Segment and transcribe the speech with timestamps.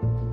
[0.00, 0.27] うん。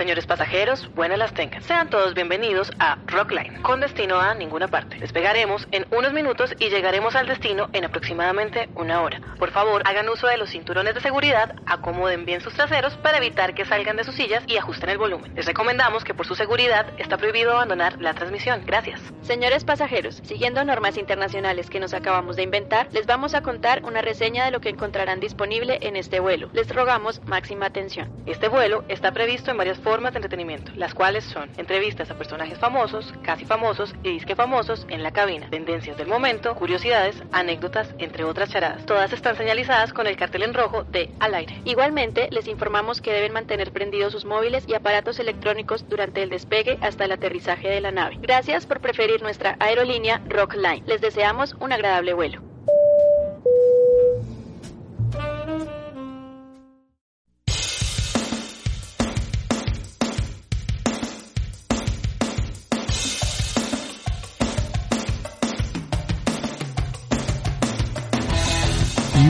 [0.00, 1.62] Señores pasajeros, buenas las tengan.
[1.62, 4.98] Sean todos bienvenidos a Rockline, con destino a ninguna parte.
[4.98, 9.20] Despegaremos en unos minutos y llegaremos al destino en aproximadamente una hora.
[9.38, 13.52] Por favor, hagan uso de los cinturones de seguridad, acomoden bien sus traseros para evitar
[13.52, 15.34] que salgan de sus sillas y ajusten el volumen.
[15.34, 18.62] Les recomendamos que por su seguridad está prohibido abandonar la transmisión.
[18.64, 19.02] Gracias.
[19.20, 24.00] Señores pasajeros, siguiendo normas internacionales que nos acabamos de inventar, les vamos a contar una
[24.00, 26.48] reseña de lo que encontrarán disponible en este vuelo.
[26.54, 28.10] Les rogamos máxima atención.
[28.24, 32.14] Este vuelo está previsto en varias formas formas de entretenimiento, las cuales son entrevistas a
[32.14, 37.92] personajes famosos, casi famosos y disque famosos en la cabina, tendencias del momento, curiosidades, anécdotas,
[37.98, 38.86] entre otras charadas.
[38.86, 41.60] Todas están señalizadas con el cartel en rojo de al aire.
[41.64, 46.78] Igualmente, les informamos que deben mantener prendidos sus móviles y aparatos electrónicos durante el despegue
[46.82, 48.16] hasta el aterrizaje de la nave.
[48.20, 50.84] Gracias por preferir nuestra aerolínea Rockline.
[50.86, 52.42] Les deseamos un agradable vuelo.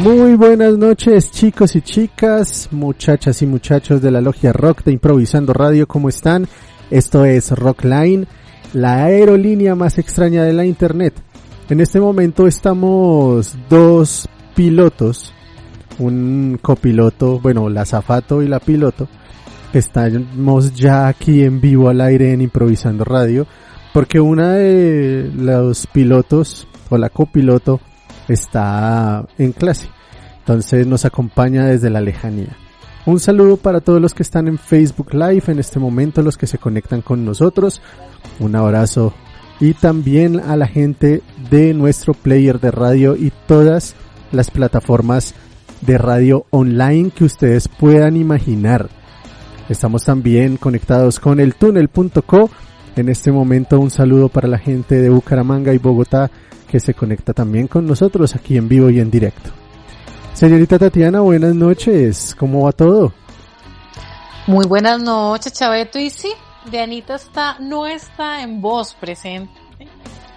[0.02, 5.52] Muy buenas noches chicos y chicas, muchachas y muchachos de la logia rock de Improvisando
[5.52, 6.48] Radio, ¿cómo están?
[6.90, 8.26] Esto es Rockline,
[8.72, 11.12] la aerolínea más extraña de la internet.
[11.68, 15.34] En este momento estamos dos pilotos,
[15.98, 19.06] un copiloto, bueno, la zafato y la piloto.
[19.74, 23.46] Estamos ya aquí en vivo al aire en Improvisando Radio,
[23.92, 27.80] porque una de los pilotos o la copiloto
[28.32, 29.88] está en clase.
[30.40, 32.56] Entonces nos acompaña desde la lejanía.
[33.06, 36.46] Un saludo para todos los que están en Facebook Live en este momento, los que
[36.46, 37.80] se conectan con nosotros.
[38.38, 39.14] Un abrazo.
[39.58, 43.94] Y también a la gente de nuestro player de radio y todas
[44.32, 45.34] las plataformas
[45.80, 48.88] de radio online que ustedes puedan imaginar.
[49.68, 52.50] Estamos también conectados con el túnel.co.
[53.00, 56.30] En este momento un saludo para la gente de Bucaramanga y Bogotá
[56.68, 59.48] que se conecta también con nosotros aquí en vivo y en directo.
[60.34, 62.36] Señorita Tatiana, buenas noches.
[62.38, 63.14] ¿Cómo va todo?
[64.46, 65.98] Muy buenas noches, Chaveto.
[65.98, 66.30] Y sí,
[66.70, 69.50] Dianita está, no está en voz presente,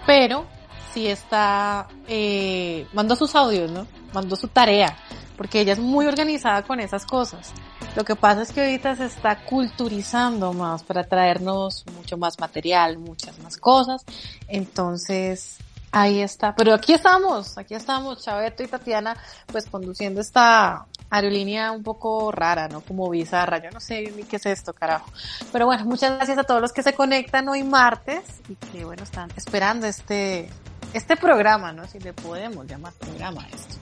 [0.06, 0.46] pero
[0.94, 3.86] sí está, eh, mandó sus audios, ¿no?
[4.14, 4.96] Mandó su tarea,
[5.36, 7.52] porque ella es muy organizada con esas cosas.
[7.96, 12.98] Lo que pasa es que ahorita se está culturizando más para traernos mucho más material,
[12.98, 14.04] muchas más cosas.
[14.48, 15.58] Entonces,
[15.96, 16.56] Ahí está.
[16.56, 19.16] Pero aquí estamos, aquí estamos, Chaveto y Tatiana,
[19.46, 22.80] pues conduciendo esta aerolínea un poco rara, ¿no?
[22.80, 23.62] Como bizarra.
[23.62, 25.08] Yo no sé ni qué es esto, carajo.
[25.52, 29.04] Pero bueno, muchas gracias a todos los que se conectan hoy martes y que, bueno,
[29.04, 30.50] están esperando este,
[30.92, 31.86] este programa, ¿no?
[31.86, 33.76] Si le podemos llamar programa a esto.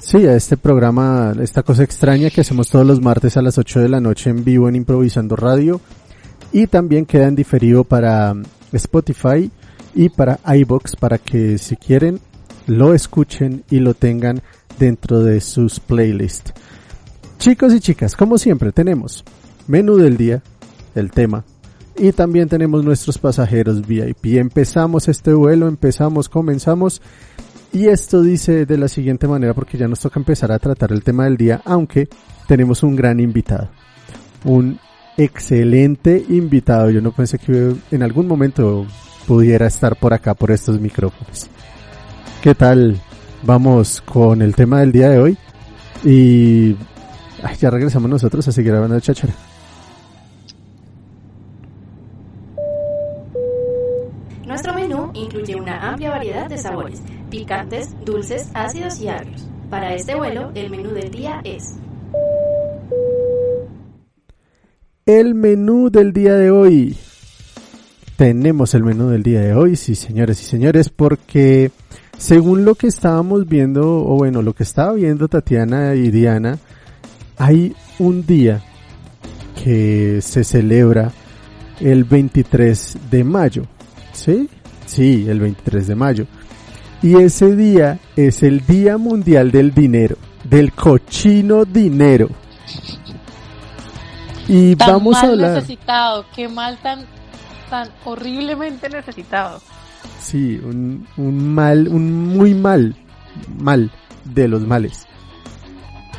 [0.00, 3.80] Sí, a este programa, esta cosa extraña que hacemos todos los martes a las 8
[3.80, 5.80] de la noche en vivo en Improvisando Radio.
[6.52, 8.32] Y también queda en diferido para
[8.72, 9.50] Spotify
[9.94, 12.20] y para iBox para que si quieren
[12.68, 14.40] lo escuchen y lo tengan
[14.78, 16.52] dentro de sus playlists.
[17.38, 19.24] Chicos y chicas, como siempre tenemos
[19.66, 20.42] menú del día,
[20.94, 21.44] el tema,
[21.96, 24.36] y también tenemos nuestros pasajeros VIP.
[24.36, 27.02] Empezamos este vuelo, empezamos, comenzamos,
[27.72, 31.02] y esto dice de la siguiente manera porque ya nos toca empezar a tratar el
[31.02, 32.08] tema del día, aunque
[32.46, 33.68] tenemos un gran invitado,
[34.44, 34.78] un
[35.16, 36.90] excelente invitado.
[36.90, 38.86] Yo no pensé que en algún momento
[39.26, 41.48] pudiera estar por acá, por estos micrófonos.
[42.42, 43.00] ¿Qué tal?
[43.42, 45.38] Vamos con el tema del día de hoy.
[46.04, 46.76] Y
[47.58, 49.34] ya regresamos nosotros a seguir hablando de chachara.
[54.46, 59.48] Nuestro menú incluye una amplia variedad de sabores, picantes, dulces, ácidos y agrios.
[59.70, 61.74] Para este vuelo, el menú del día es...
[65.06, 66.96] El menú del día de hoy
[68.18, 71.70] tenemos el menú del día de hoy, sí señores y señores, porque
[72.18, 76.58] según lo que estábamos viendo, o bueno, lo que estaba viendo Tatiana y Diana,
[77.36, 78.60] hay un día
[79.62, 81.12] que se celebra
[81.78, 83.62] el 23 de mayo,
[84.12, 84.48] ¿sí?
[84.84, 86.26] Sí, el 23 de mayo.
[87.02, 92.28] Y ese día es el Día Mundial del Dinero, del cochino dinero.
[94.48, 95.52] Y vamos a hablar.
[95.52, 97.04] necesitado, qué mal tan
[97.70, 99.60] tan horriblemente necesitado.
[100.20, 102.96] Sí, un, un mal, un muy mal,
[103.58, 103.90] mal
[104.24, 105.06] de los males.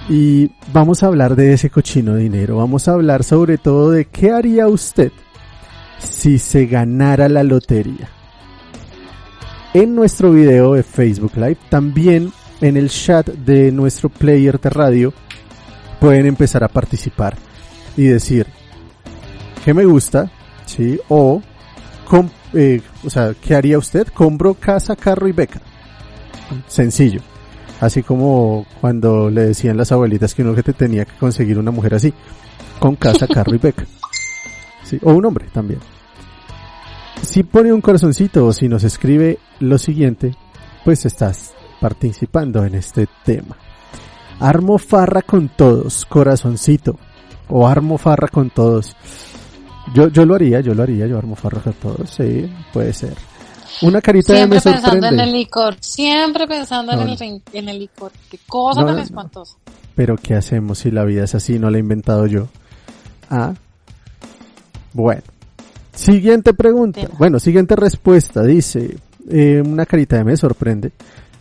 [0.07, 2.57] Y vamos a hablar de ese cochino dinero.
[2.57, 5.11] Vamos a hablar sobre todo de qué haría usted
[5.99, 8.09] si se ganara la lotería.
[9.74, 12.31] En nuestro video de Facebook Live, también
[12.62, 15.13] en el chat de nuestro player de radio,
[16.00, 17.36] pueden empezar a participar
[17.95, 18.48] y decir
[19.63, 20.31] que me gusta,
[20.66, 21.42] sí, o,
[22.07, 24.07] com- eh, o sea, ¿qué haría usted?
[24.07, 25.62] Compro casa, carro y beca.
[26.68, 27.21] Sencillo.
[27.80, 31.71] Así como cuando le decían las abuelitas que uno que te tenía que conseguir una
[31.71, 32.13] mujer así,
[32.80, 33.86] con casa, carro y beca.
[34.83, 35.80] Sí, o un hombre también.
[37.29, 40.35] Si pone un corazoncito o si nos escribe lo siguiente,
[40.83, 43.55] pues estás participando en este tema.
[44.39, 46.97] Armo farra con todos, corazoncito.
[47.47, 48.95] O armo farra con todos.
[49.93, 53.13] Yo, yo lo haría, yo lo haría, yo armo farra con todos, sí, puede ser.
[53.83, 55.23] Una carita de Siempre me pensando en sorprende.
[55.23, 58.11] el licor, siempre pensando No, en, el, en el licor.
[58.31, 59.01] Qué cosa No, tan no.
[59.03, 59.55] espantosa.
[59.93, 61.59] Pero ¿qué hacemos si la vida es así?
[61.59, 62.47] No la he inventado yo.
[63.29, 63.53] Ah.
[64.93, 65.21] Bueno.
[65.99, 67.01] Siguiente pregunta.
[67.01, 67.15] Tema.
[67.17, 68.41] Bueno, siguiente respuesta.
[68.43, 68.95] Dice,
[69.29, 70.93] eh, una carita de me sorprende.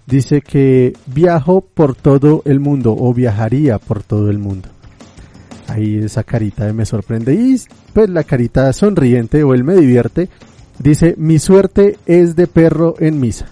[0.04, 4.68] Dice que viajo por todo el mundo o viajaría por todo el mundo.
[5.68, 7.34] Ahí esa carita de me sorprende.
[7.34, 7.56] Y
[7.92, 10.28] pues la carita sonriente o el me divierte.
[10.80, 13.46] Dice, mi suerte es de perro en misa.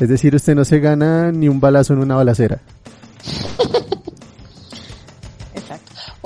[0.00, 2.60] Es decir, usted no se gana ni un balazo en una balacera.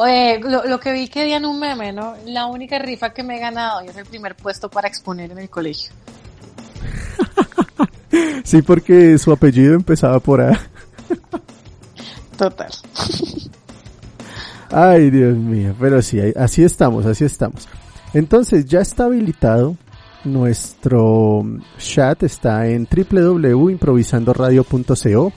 [0.02, 2.14] Oye, lo, lo que vi que di en un meme, ¿no?
[2.25, 5.37] La única rifa que me he ganado y es el primer puesto para exponer en
[5.38, 5.93] el colegio.
[8.43, 10.58] Sí, porque su apellido empezaba por A.
[12.37, 12.73] Total.
[14.70, 17.69] Ay, Dios mío, pero sí, así estamos, así estamos.
[18.12, 19.76] Entonces, ya está habilitado
[20.25, 21.44] nuestro
[21.79, 25.32] chat, está en www.improvisandoradio.co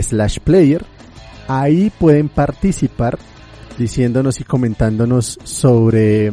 [0.00, 0.86] slash player.
[1.48, 3.18] Ahí pueden participar
[3.78, 6.32] diciéndonos y comentándonos sobre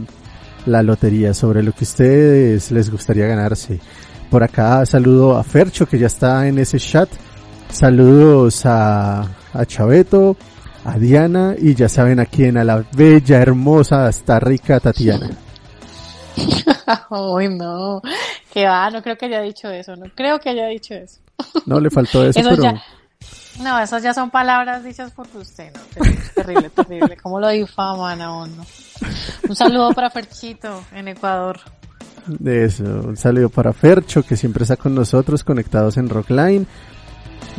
[0.65, 3.79] la lotería, sobre lo que ustedes les gustaría ganarse.
[4.29, 7.09] Por acá saludo a Fercho que ya está en ese chat.
[7.69, 9.21] Saludos a,
[9.53, 10.37] a Chaveto,
[10.85, 15.29] a Diana y ya saben a quién, a la bella, hermosa, hasta rica Tatiana.
[17.09, 18.01] Uy, no.
[18.51, 21.19] Que va, no creo que haya dicho eso, no creo que haya dicho eso.
[21.65, 22.83] No le faltó eso, Eso pero ya,
[23.57, 26.03] no, esas ya son palabras dichas por usted, ¿no?
[26.35, 27.17] Terrible, terrible.
[27.17, 28.43] ¿Cómo lo difaman a?
[28.43, 31.59] Un saludo para Ferchito en Ecuador.
[32.45, 32.83] eso.
[32.83, 36.67] Un saludo para Fercho que siempre está con nosotros conectados en Rockline.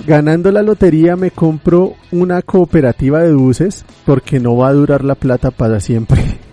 [0.07, 5.15] Ganando la lotería me compro una cooperativa de buses porque no va a durar la
[5.15, 6.39] plata para siempre.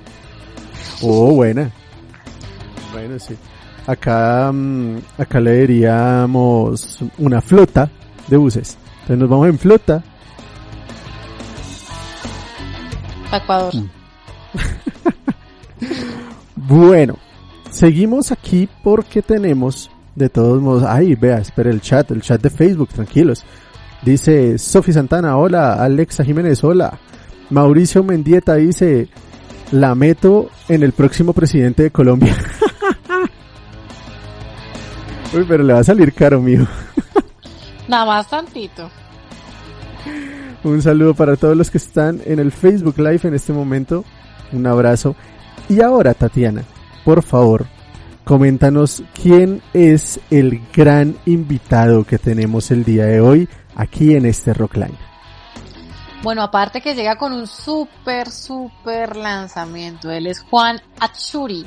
[1.03, 1.69] Oh, buena.
[2.91, 3.35] Bueno, sí.
[3.85, 7.91] Acá, mm, acá le diríamos una flota
[8.27, 8.79] de buses.
[9.07, 10.03] Entonces nos vamos en flota.
[13.31, 13.73] Ecuador.
[16.55, 17.17] Bueno,
[17.69, 22.49] seguimos aquí porque tenemos, de todos modos, ay, vea, espera el chat, el chat de
[22.49, 23.45] Facebook, tranquilos.
[24.01, 26.99] Dice Sofi Santana, hola, Alexa Jiménez, hola.
[27.51, 29.07] Mauricio Mendieta dice,
[29.71, 32.35] la meto en el próximo presidente de Colombia.
[35.33, 36.67] Uy, pero le va a salir caro, mío.
[37.87, 38.89] Nada más tantito.
[40.63, 44.03] Un saludo para todos los que están en el Facebook Live en este momento.
[44.51, 45.15] Un abrazo.
[45.69, 46.63] Y ahora, Tatiana,
[47.05, 47.67] por favor,
[48.23, 54.53] coméntanos quién es el gran invitado que tenemos el día de hoy aquí en este
[54.53, 54.97] Rockline.
[56.23, 60.09] Bueno, aparte que llega con un súper, súper lanzamiento.
[60.09, 61.65] Él es Juan Achuri,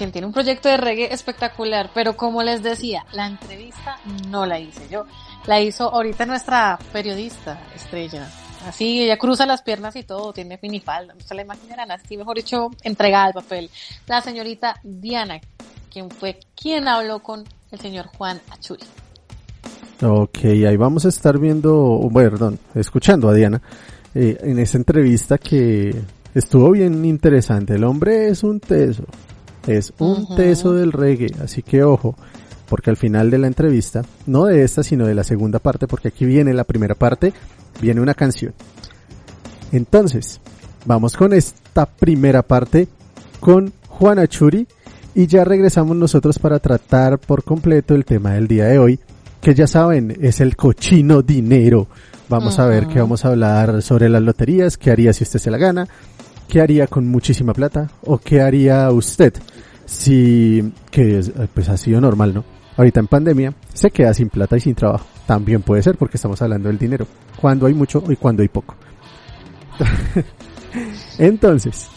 [0.00, 1.90] quien tiene un proyecto de reggae espectacular.
[1.92, 3.98] Pero como les decía, la entrevista
[4.30, 5.04] no la hice yo.
[5.46, 8.26] La hizo ahorita nuestra periodista estrella.
[8.66, 11.12] Así, ella cruza las piernas y todo, tiene minifalda.
[11.12, 13.68] No se la imaginarán así, mejor dicho, entregada al papel.
[14.06, 15.38] La señorita Diana,
[15.92, 18.84] quien fue quien habló con el señor Juan Achuri.
[20.02, 21.74] Ok, ahí vamos a estar viendo,
[22.10, 23.60] bueno, perdón, escuchando a Diana
[24.14, 25.94] eh, en esa entrevista que
[26.34, 27.74] estuvo bien interesante.
[27.74, 29.04] El hombre es un teso,
[29.66, 32.16] es un teso del reggae, así que ojo,
[32.68, 36.08] porque al final de la entrevista, no de esta, sino de la segunda parte, porque
[36.08, 37.32] aquí viene la primera parte,
[37.80, 38.54] viene una canción.
[39.72, 40.40] Entonces,
[40.84, 42.88] vamos con esta primera parte
[43.40, 44.66] con Juana Churi
[45.14, 49.00] y ya regresamos nosotros para tratar por completo el tema del día de hoy,
[49.40, 51.88] que ya saben, es el cochino dinero.
[52.28, 55.50] Vamos a ver que vamos a hablar sobre las loterías, qué haría si usted se
[55.50, 55.88] la gana,
[56.50, 59.32] qué haría con muchísima plata o qué haría usted
[59.86, 62.44] si, que es, eh, pues ha sido normal, ¿no?
[62.76, 65.06] Ahorita en pandemia se queda sin plata y sin trabajo.
[65.26, 67.06] También puede ser porque estamos hablando del dinero.
[67.40, 68.74] Cuando hay mucho y cuando hay poco.
[71.18, 71.88] Entonces,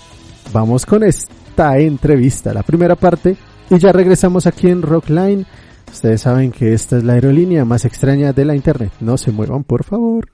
[0.51, 3.35] vamos con esta entrevista, la primera parte,
[3.69, 5.45] y ya regresamos aquí en Rockline.
[5.91, 8.91] Ustedes saben que esta es la aerolínea más extraña de la internet.
[8.99, 10.32] No se muevan, por favor.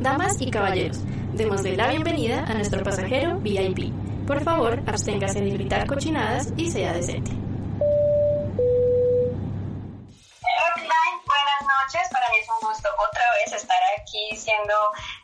[0.00, 1.00] Damas y caballeros,
[1.34, 3.92] démosle la bienvenida a nuestro pasajero VIP.
[4.28, 7.47] Por favor, absténgase de gritar cochinadas y sea decente.
[11.88, 12.08] Noches.
[12.10, 14.74] Para mí es un gusto otra vez estar aquí siendo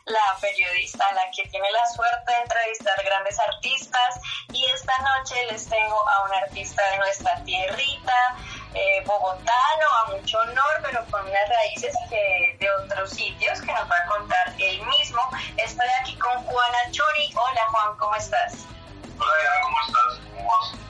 [0.05, 4.19] la periodista, la que tiene la suerte de entrevistar grandes artistas.
[4.51, 8.35] Y esta noche les tengo a un artista de nuestra tierrita,
[8.73, 13.97] eh, bogotano, a mucho honor, pero con unas raíces de otros sitios que nos va
[13.97, 15.21] a contar él mismo.
[15.57, 17.33] Estoy aquí con Juana Churi.
[17.35, 18.65] Hola Juan, ¿cómo estás?
[19.17, 20.19] Hola ¿cómo estás?
[20.33, 20.84] ¿Cómo vas?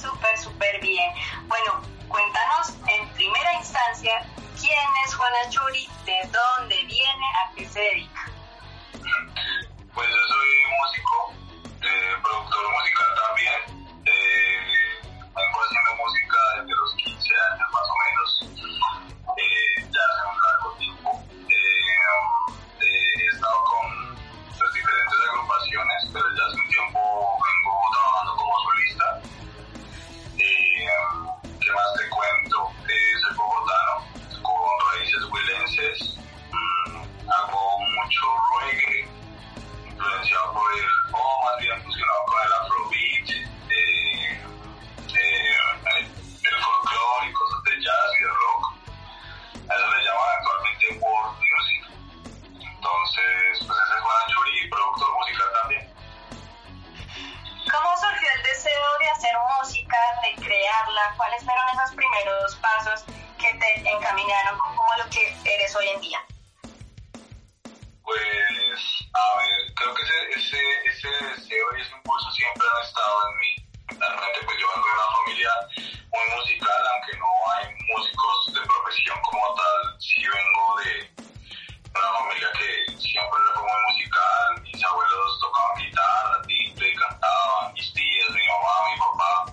[0.00, 1.12] Súper, súper bien.
[1.46, 4.22] Bueno, cuéntanos en primera instancia
[4.60, 8.30] quién es Juana Churi, de dónde viene, a qué se dedica.
[9.94, 11.32] Pues yo soy músico,
[11.82, 13.88] eh, productor musical también.
[14.06, 15.00] Eh,
[15.34, 18.28] vengo haciendo música desde los 15 años más o menos.
[19.36, 21.24] Eh, ya hace un largo tiempo.
[21.48, 21.66] Eh,
[22.80, 24.16] he estado con
[24.58, 27.38] pues, diferentes agrupaciones, pero ya hace un tiempo
[35.68, 36.16] raíces huilenses.
[36.50, 38.26] Mm, hago mucho
[38.60, 39.08] reggae,
[39.86, 43.30] influenciado por el, o más bien fusionado con el afrobeat,
[43.70, 44.40] eh,
[45.14, 46.10] eh,
[46.42, 48.62] el folclore y cosas de jazz y de rock.
[49.68, 51.82] A eso le llaman actualmente world music.
[52.54, 55.92] Entonces, pues ese es Juan Churi, productor musical también.
[57.70, 61.02] ¿Cómo surgió el deseo de hacer música, de crearla?
[61.16, 63.04] ¿Cuáles fueron esos primeros pasos
[63.38, 66.20] que te encaminaron como lo que eres hoy en día?
[68.02, 68.80] Pues,
[69.14, 73.38] a ver, creo que ese, ese, ese deseo y ese impulso siempre han estado en
[73.38, 73.52] mí.
[73.98, 75.52] Realmente, pues yo vengo de una familia
[76.10, 81.18] muy musical, aunque no hay músicos de profesión como tal, sí vengo de
[81.94, 88.30] una familia que siempre fue muy musical, mis abuelos tocaban guitarra, timbre, cantaban, mis tías,
[88.30, 89.52] mi mamá, mi papá.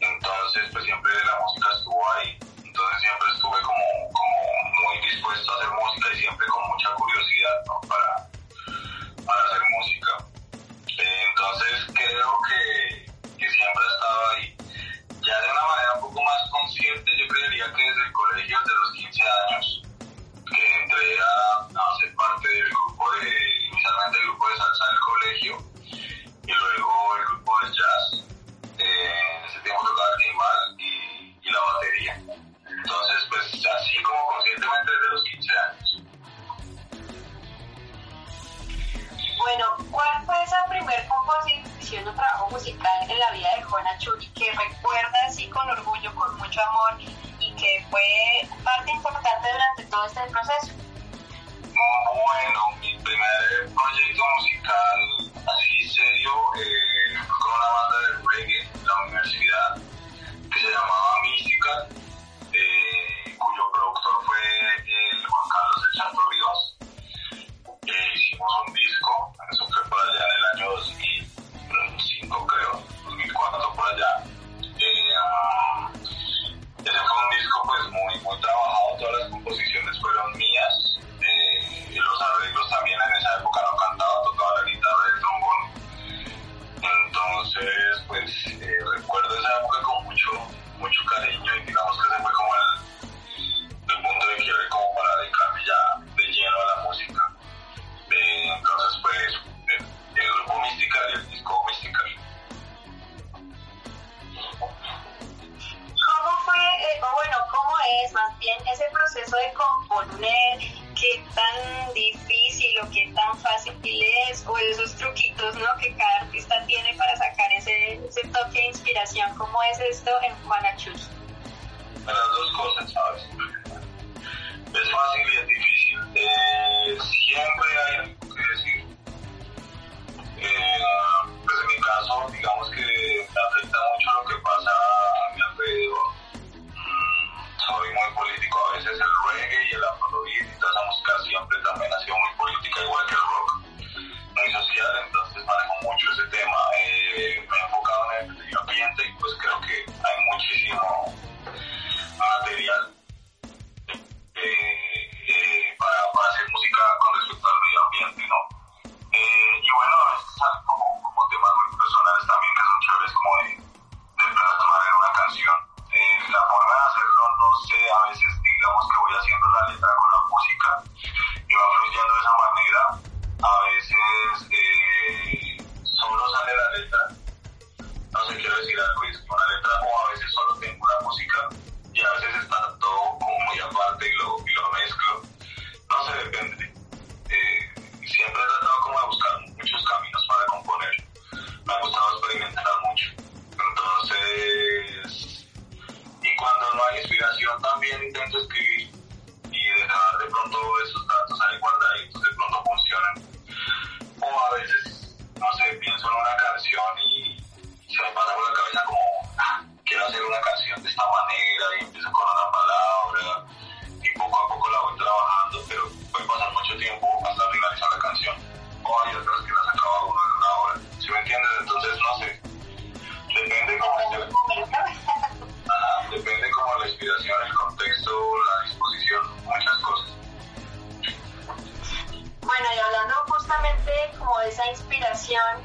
[0.00, 2.38] Entonces, pues siempre la música estuvo ahí.
[2.74, 4.34] Entonces siempre estuve como, como
[4.82, 8.10] muy dispuesto a hacer música y siempre con mucha curiosidad para,
[9.24, 10.10] para hacer música.
[10.98, 13.06] Entonces creo que,
[13.38, 14.56] que siempre ha estado ahí.
[15.22, 18.74] Ya de una manera un poco más consciente, yo creería que desde el colegio, desde
[18.74, 19.82] los 15 años,
[20.50, 23.30] que entré a, a ser parte del grupo de,
[23.70, 25.52] inicialmente el grupo de salsa del colegio
[26.42, 28.26] y luego el grupo de jazz.
[28.82, 32.53] Eh, en ese tiempo tocaba timbal y, y la batería.
[32.84, 36.02] Entonces, pues así como conscientemente desde los 15 años.
[39.38, 44.26] Bueno, ¿cuál fue esa primer composición o trabajo musical en la vida de Juana Churi
[44.28, 47.00] que recuerda así con orgullo, con mucho amor
[47.40, 48.02] y que fue
[48.62, 50.72] parte importante durante todo este proceso?
[51.72, 52.23] Bueno,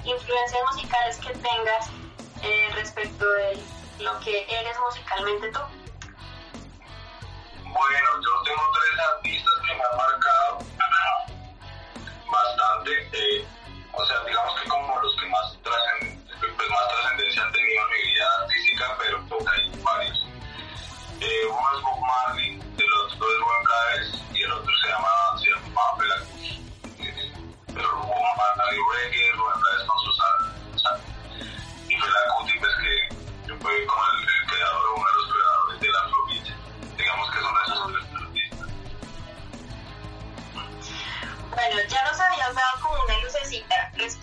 [0.06, 1.90] influencias musicales que tengas
[2.44, 3.64] eh, respecto de
[4.00, 5.60] lo que eres musicalmente tú.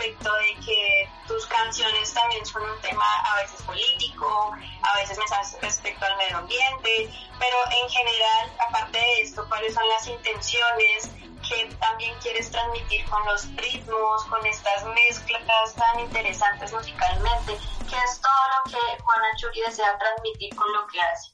[0.07, 5.59] Respecto de que tus canciones también son un tema a veces político, a veces mensajes
[5.61, 11.11] respecto al medio ambiente, pero en general, aparte de esto, ¿cuáles son las intenciones
[11.49, 17.59] que también quieres transmitir con los ritmos, con estas mezclas tan interesantes musicalmente?
[17.89, 21.33] ¿Qué es todo lo que Juana Churi desea transmitir con lo que hace?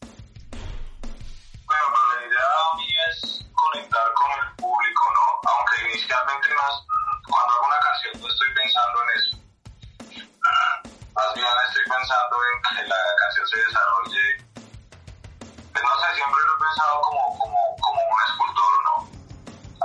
[1.66, 5.50] Bueno, pues la idea mía es conectar con el público, ¿no?
[5.50, 6.92] Aunque inicialmente no
[7.28, 9.37] cuando hago una canción no estoy pensando en eso.
[11.14, 14.24] Más bien estoy pensando en que la canción se desarrolle.
[15.72, 18.94] Pues no sé, siempre lo he pensado como, como, como un escultor, ¿no?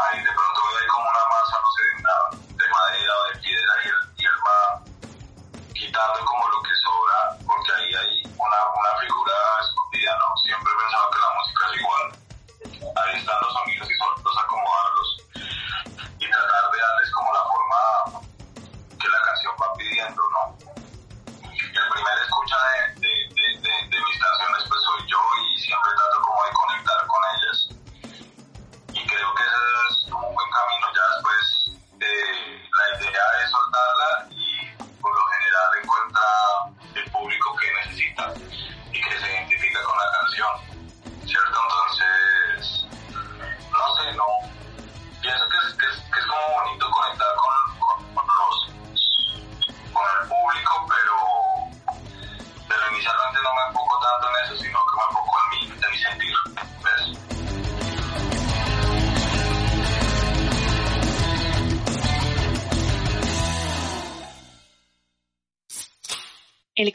[0.02, 1.84] Ahí de pronto hay como una masa, no sé,
[2.58, 4.82] de, madera o de piedra y él, va
[5.74, 10.38] quitando como lo que sobra, porque ahí hay una, una figura escondida, ¿no?
[10.42, 12.06] Siempre he pensado que la música es igual.
[12.98, 15.17] Ahí están los sonidos y solo los acomodarlos
[16.28, 17.82] y tratar de darles como la forma
[19.00, 20.58] que la canción va pidiendo, ¿no?
[21.48, 26.22] El primer escucha de, de, de, de, mis canciones pues soy yo y siempre trato
[26.22, 27.58] como de conectar con ellas.
[28.92, 31.46] Y creo que ese es un buen camino ya después.
[32.02, 34.68] eh, la idea es soltarla y
[35.02, 36.28] por lo general encuentra
[36.96, 38.34] el público que necesita
[38.92, 40.54] y que se identifica con la canción,
[41.26, 41.58] ¿cierto?
[41.64, 42.86] Entonces,
[43.72, 44.28] no sé, no.
[45.22, 45.77] Pienso que es,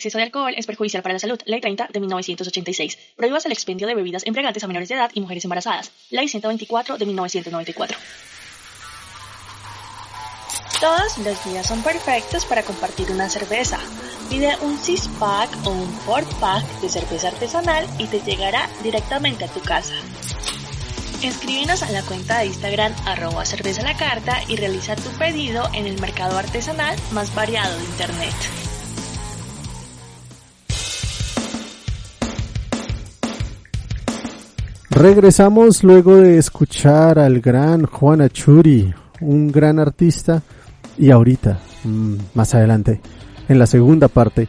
[0.02, 1.38] exceso de alcohol es perjudicial para la salud.
[1.46, 2.98] Ley 30 de 1986.
[3.16, 5.92] Prohíbas el expendio de bebidas embriagantes a menores de edad y mujeres embarazadas.
[6.10, 7.98] Ley 124 de 1994.
[10.80, 13.78] Todos los días son perfectos para compartir una cerveza.
[14.28, 19.60] Pide un six-pack o un four-pack de cerveza artesanal y te llegará directamente a tu
[19.60, 19.94] casa.
[21.22, 25.86] Escríbenos a la cuenta de Instagram arroba cerveza la carta y realiza tu pedido en
[25.86, 28.61] el mercado artesanal más variado de Internet.
[34.94, 40.42] Regresamos luego de escuchar al gran Juan Achuri, un gran artista,
[40.98, 43.00] y ahorita, mm, más adelante,
[43.48, 44.48] en la segunda parte,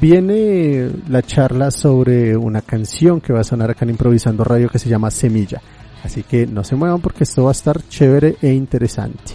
[0.00, 4.78] viene la charla sobre una canción que va a sonar acá en Improvisando Radio que
[4.78, 5.60] se llama Semilla.
[6.04, 9.34] Así que no se muevan porque esto va a estar chévere e interesante.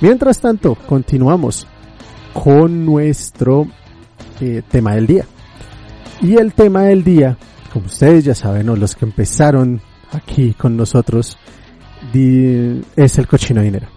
[0.00, 1.66] Mientras tanto, continuamos
[2.32, 3.68] con nuestro
[4.40, 5.26] eh, tema del día.
[6.22, 7.36] Y el tema del día,
[7.74, 9.80] como ustedes ya saben, o los que empezaron
[10.12, 11.36] aquí con nosotros,
[12.14, 13.88] es el cochino dinero.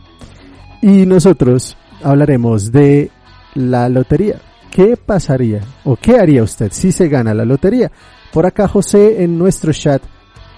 [0.82, 3.12] Y nosotros hablaremos de
[3.54, 4.42] la lotería.
[4.72, 7.92] ¿Qué pasaría o qué haría usted si se gana la lotería?
[8.34, 10.02] Por acá José en nuestro chat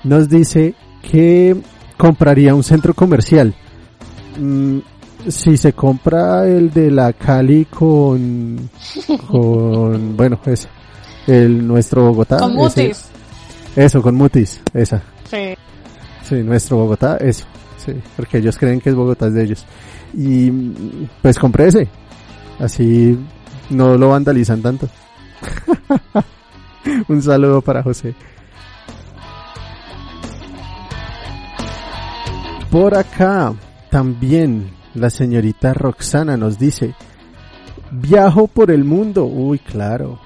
[0.06, 1.58] nos dice que
[1.98, 3.54] compraría un centro comercial.
[4.40, 4.80] Mm,
[5.28, 8.70] si se compra el de la Cali con,
[9.28, 10.70] con bueno, es
[11.28, 12.38] el nuestro Bogotá.
[12.40, 13.06] Con ese- mutis.
[13.76, 15.02] eso, con Mutis, esa.
[15.30, 15.56] Sí.
[16.24, 17.46] Sí, nuestro Bogotá, eso.
[17.78, 19.66] Sí, porque ellos creen que es Bogotá es de ellos.
[20.14, 20.50] Y
[21.22, 21.88] pues compré ese.
[22.60, 23.18] Así
[23.70, 24.90] no lo vandalizan tanto.
[27.08, 28.14] Un saludo para José.
[32.72, 33.54] Por acá
[33.90, 36.94] también la señorita Roxana nos dice,
[37.92, 39.26] viajo por el mundo.
[39.26, 40.20] Uy, claro.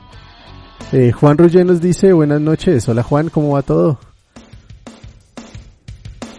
[0.92, 2.88] Eh, Juan Rullé nos dice, buenas noches.
[2.88, 4.00] Hola Juan, ¿cómo va todo?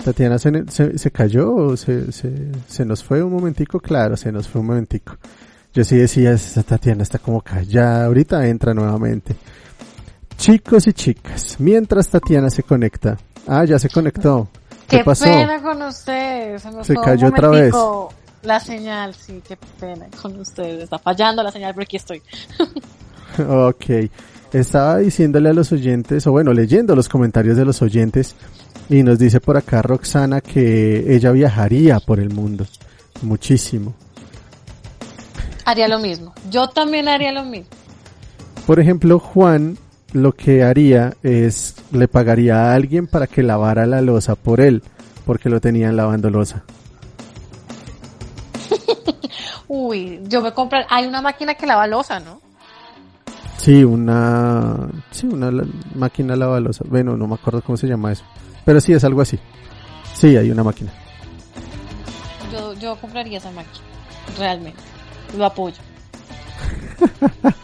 [0.04, 4.30] Tatiana se, se, se cayó o se, se, se nos fue un momentico, claro, se
[4.30, 5.16] nos fue un momentico.
[5.72, 9.35] Yo sí decía, esa Tatiana está como callada, ahorita entra nuevamente.
[10.37, 13.16] Chicos y chicas, mientras Tatiana se conecta.
[13.46, 14.48] Ah, ya se conectó.
[14.88, 15.24] ¿Qué, Qué pasó?
[15.24, 16.62] pena con ustedes.
[16.62, 17.74] Se, me Se cayó otra vez.
[18.42, 20.85] La señal, sí, qué pena con ustedes.
[20.85, 22.22] Está fallando la señal, pero aquí estoy.
[23.49, 24.11] Ok.
[24.53, 28.37] Estaba diciéndole a los oyentes, o bueno, leyendo los comentarios de los oyentes,
[28.88, 32.64] y nos dice por acá Roxana que ella viajaría por el mundo.
[33.23, 33.94] Muchísimo.
[35.64, 36.35] Haría lo mismo.
[36.51, 37.66] Yo también haría lo mismo.
[38.66, 39.77] Por ejemplo, Juan
[40.12, 44.83] lo que haría es le pagaría a alguien para que lavara la losa por él,
[45.27, 46.62] porque lo tenían lavando losa.
[49.68, 50.87] Uy, yo me compré.
[50.88, 52.40] Hay una máquina que lava losa, ¿no?
[53.57, 55.51] Sí, una sí, una
[55.95, 56.85] máquina lavalosa.
[56.88, 58.25] Bueno, no me acuerdo cómo se llama eso.
[58.64, 59.38] Pero sí es algo así.
[60.14, 60.90] Sí, hay una máquina.
[62.53, 63.85] Yo, yo compraría esa máquina.
[64.38, 64.81] Realmente.
[65.37, 65.77] Lo apoyo.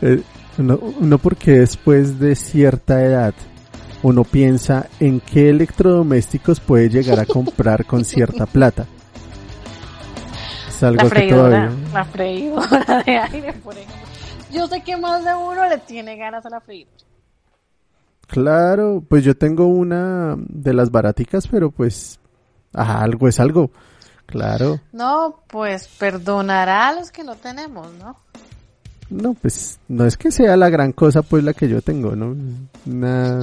[0.00, 0.22] Eh,
[0.58, 3.34] no, no porque después de cierta edad
[4.02, 8.86] uno piensa en qué electrodomésticos puede llegar a comprar con cierta plata.
[10.68, 11.48] Es algo La que freidora.
[11.48, 11.90] todavía.
[11.94, 13.96] La freidora de aire, por ejemplo.
[14.50, 16.96] Yo sé que más de uno le tiene ganas a la freidora.
[18.26, 22.20] Claro, pues yo tengo una de las baraticas, pero pues
[22.72, 23.70] algo es algo.
[24.26, 24.80] Claro.
[24.92, 28.16] No, pues perdonará a los que no tenemos, ¿no?
[29.08, 32.36] No, pues no es que sea la gran cosa pues la que yo tengo, ¿no?
[32.84, 33.40] Una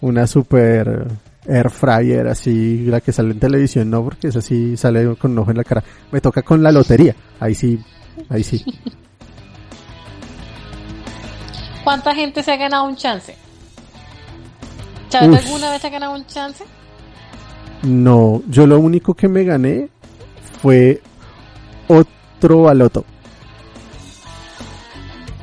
[0.00, 1.06] una super
[1.46, 5.38] air fryer así, la que sale en televisión, no, porque es así, sale con un
[5.40, 5.84] ojo en la cara.
[6.10, 7.14] Me toca con la lotería.
[7.40, 7.78] Ahí sí,
[8.28, 8.64] ahí sí.
[11.84, 13.36] ¿Cuánta gente se ha ganado un chance?
[15.08, 16.64] ¿Chávez alguna vez ha ganado un chance?
[17.82, 19.88] No, yo lo único que me gané
[20.60, 21.02] fue
[21.88, 23.04] otro baloto.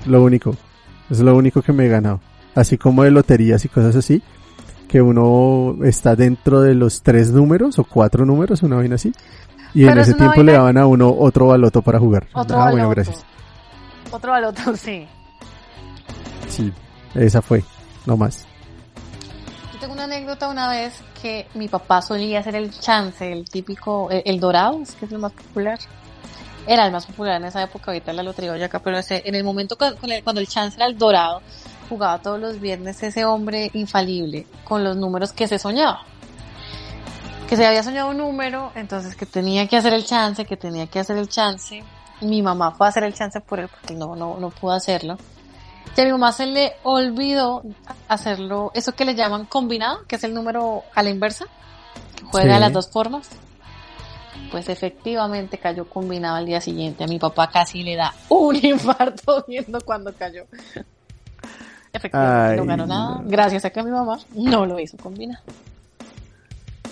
[0.05, 0.55] Lo único.
[1.09, 2.21] Es lo único que me he ganado.
[2.55, 4.23] Así como de loterías y cosas así.
[4.87, 9.13] Que uno está dentro de los tres números o cuatro números, una vaina así.
[9.73, 12.27] Y en Pero ese tiempo le daban a uno otro baloto para jugar.
[12.33, 12.71] Otro ah, baloto.
[12.71, 13.25] bueno, gracias.
[14.09, 15.05] Otro baloto, sí.
[16.49, 16.71] Sí,
[17.15, 17.63] esa fue.
[18.05, 18.45] No más.
[19.73, 24.09] Yo tengo una anécdota una vez que mi papá solía hacer el chance, el típico,
[24.11, 25.79] el, dorado, es que es el más popular.
[26.67, 29.43] Era el más popular en esa época, ahorita la lotería acá, pero ese- en el
[29.43, 31.41] momento cu- con el- cuando el chance era el dorado,
[31.87, 36.01] jugaba todos los viernes ese hombre infalible con los números que se soñaba.
[37.47, 40.85] Que se había soñado un número, entonces que tenía que hacer el chance, que tenía
[40.87, 41.83] que hacer el chance.
[42.21, 45.17] Mi mamá fue a hacer el chance por él porque no, no, no pudo hacerlo.
[45.97, 47.61] Y a mi mamá se le olvidó
[48.07, 51.45] hacerlo, eso que le llaman combinado, que es el número a la inversa,
[52.15, 52.59] que juega Sí.
[52.61, 53.27] las dos formas.
[54.51, 57.03] Pues efectivamente cayó combinado al día siguiente.
[57.03, 60.45] A mi papá casi le da un infarto viendo cuando cayó.
[61.91, 65.43] Efectivamente Ay, no ganó nada, gracias a que mi mamá no lo hizo combinado.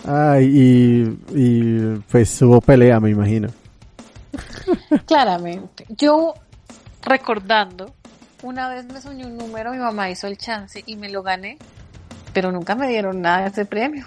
[0.05, 3.49] Ay, y, y pues hubo pelea, me imagino.
[5.05, 5.85] Claramente.
[5.89, 6.33] Yo,
[7.03, 7.93] recordando,
[8.47, 11.57] una vez me soñé un número, mi mamá hizo el chance y me lo gané,
[12.33, 14.05] pero nunca me dieron nada de ese premio.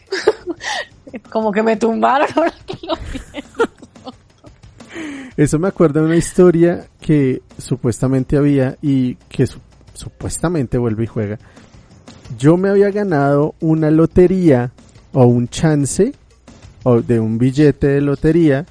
[1.30, 2.94] Como que me tumbaron ahora que lo.
[5.36, 9.60] Eso me acuerda de una historia que supuestamente había y que su-
[9.94, 11.38] supuestamente vuelve y juega.
[12.38, 14.72] Yo me había ganado una lotería
[15.12, 16.12] o un chance
[16.82, 18.66] o de un billete de lotería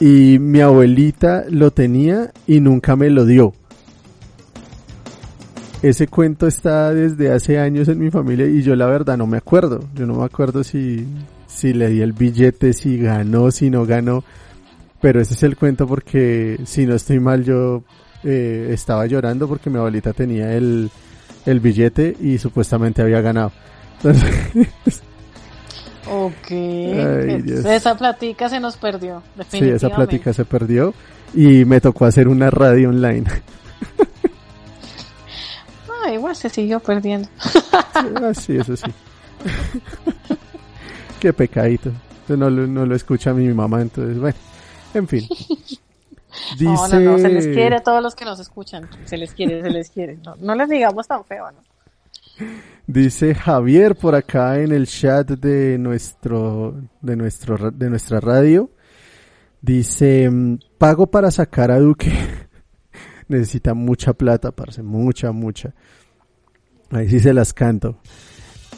[0.00, 3.52] y mi abuelita lo tenía y nunca me lo dio.
[5.82, 9.36] Ese cuento está desde hace años en mi familia y yo la verdad no me
[9.36, 9.80] acuerdo.
[9.94, 11.06] Yo no me acuerdo si,
[11.46, 14.24] si le di el billete, si ganó, si no ganó.
[15.00, 17.84] Pero ese es el cuento porque si no estoy mal yo
[18.24, 20.90] eh, estaba llorando porque mi abuelita tenía el,
[21.44, 23.52] el billete y supuestamente había ganado.
[23.98, 25.02] Entonces,
[26.08, 26.50] Ok.
[26.50, 29.22] Ay, esa platica se nos perdió.
[29.48, 30.94] Sí, esa plática se perdió
[31.34, 33.24] y me tocó hacer una radio online.
[36.06, 37.28] Ah, igual se siguió perdiendo.
[37.92, 38.86] Ah, sí, eso sí.
[41.20, 41.90] Qué pecadito.
[42.28, 44.36] No no lo escucha mi mamá, entonces, bueno,
[44.94, 45.26] en fin.
[45.28, 45.78] Dice...
[46.58, 48.86] No, no, no, se les quiere a todos los que nos escuchan.
[49.06, 50.18] Se les quiere, se les quiere.
[50.24, 52.46] No, no les digamos tan feo, ¿no?
[52.86, 58.70] Dice Javier por acá en el chat de nuestro, de nuestro, de nuestra radio.
[59.62, 62.12] Dice, mm, pago para sacar a Duque.
[63.28, 65.74] Necesita mucha plata, parce, mucha, mucha.
[66.90, 67.96] Ahí sí se las canto.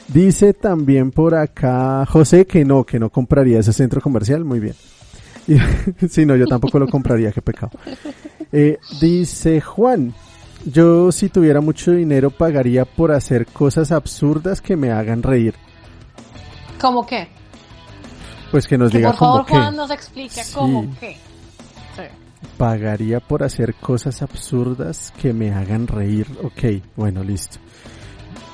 [0.09, 4.44] Dice también por acá José que no, que no compraría ese centro comercial.
[4.44, 4.75] Muy bien.
[6.11, 7.71] Sí, no, yo tampoco lo compraría, qué pecado.
[8.53, 10.12] Eh, dice Juan,
[10.66, 15.55] yo si tuviera mucho dinero pagaría por hacer cosas absurdas que me hagan reír.
[16.81, 17.29] ¿Cómo qué?
[18.51, 20.53] Pues que nos Que diga por favor que Juan nos explique Sí.
[20.55, 21.16] cómo qué.
[21.97, 22.03] Sí.
[22.57, 26.27] pagaría por hacer cosas absurdas que me hagan reír.
[26.42, 27.59] Ok, bueno, listo.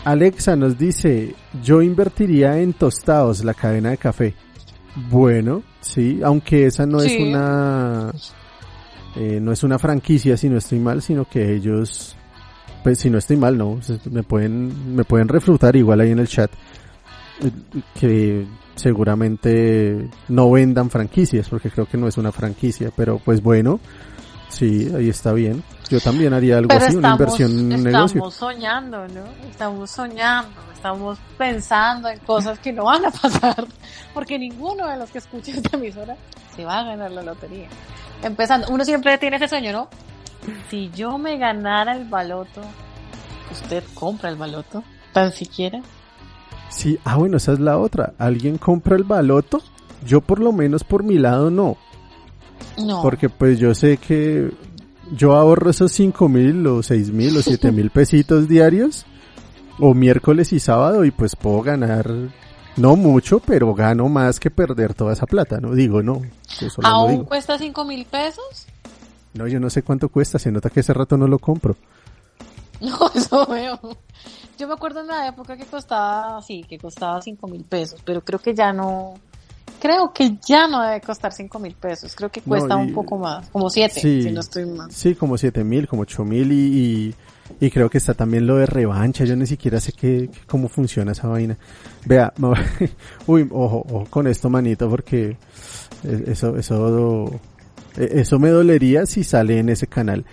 [0.04, 4.34] Alexa nos dice, yo invertiría en Tostados, la cadena de café.
[5.10, 8.12] Bueno, sí, aunque esa no es una,
[9.16, 12.16] eh, no es una franquicia, si no estoy mal, sino que ellos,
[12.82, 16.28] pues si no estoy mal, no, me pueden, me pueden refutar igual ahí en el
[16.28, 16.50] chat,
[17.98, 23.80] que seguramente no vendan franquicias, porque creo que no es una franquicia, pero pues bueno,
[24.48, 25.62] sí, ahí está bien.
[25.90, 28.30] Yo también haría algo Pero así, una estamos, inversión en un estamos negocio.
[28.30, 29.24] soñando, ¿no?
[29.50, 33.66] Estamos soñando, estamos pensando en cosas que no van a pasar,
[34.14, 36.16] porque ninguno de los que escucha esta emisora
[36.56, 37.68] se va a ganar la lotería.
[38.22, 39.88] Empezando, uno siempre tiene ese sueño, ¿no?
[40.70, 42.62] Si yo me ganara el baloto,
[43.52, 44.82] ¿usted compra el baloto?
[45.12, 45.80] ¿Tan siquiera?
[46.70, 48.14] Sí, ah bueno, esa es la otra.
[48.18, 49.62] ¿Alguien compra el baloto?
[50.04, 51.76] Yo por lo menos por mi lado no,
[52.78, 53.02] No.
[53.02, 54.50] porque pues yo sé que
[55.12, 59.06] yo ahorro esos cinco mil o seis mil o siete mil pesitos diarios
[59.78, 62.10] o miércoles y sábado y pues puedo ganar
[62.76, 66.86] no mucho, pero gano más que perder toda esa plata, no digo no, solo lo
[66.88, 67.24] ¿Aún digo.
[67.26, 68.66] cuesta cinco mil pesos?
[69.34, 71.76] No, yo no sé cuánto cuesta, se nota que ese rato no lo compro.
[72.80, 73.78] No, eso veo.
[74.58, 78.20] Yo me acuerdo en la época que costaba, sí, que costaba cinco mil pesos, pero
[78.20, 79.14] creo que ya no,
[79.84, 82.94] creo que ya no debe costar cinco mil pesos, creo que No, cuesta y- un
[82.94, 84.22] poco más, como siete, Sí.
[84.22, 84.90] si no estoy mal.
[84.90, 87.14] Sí, como siete mil, como ocho mil y,
[87.60, 89.26] y, y creo que está también lo de revancha.
[89.26, 91.58] Yo ni siquiera sé qué, cómo funciona esa vaina.
[92.06, 92.32] Vea,
[93.26, 95.36] uy, ojo, ojo con esto, manito, porque
[96.04, 97.26] eh, eso, eso,
[97.98, 100.24] eh, eso me dolería si sale en ese canal.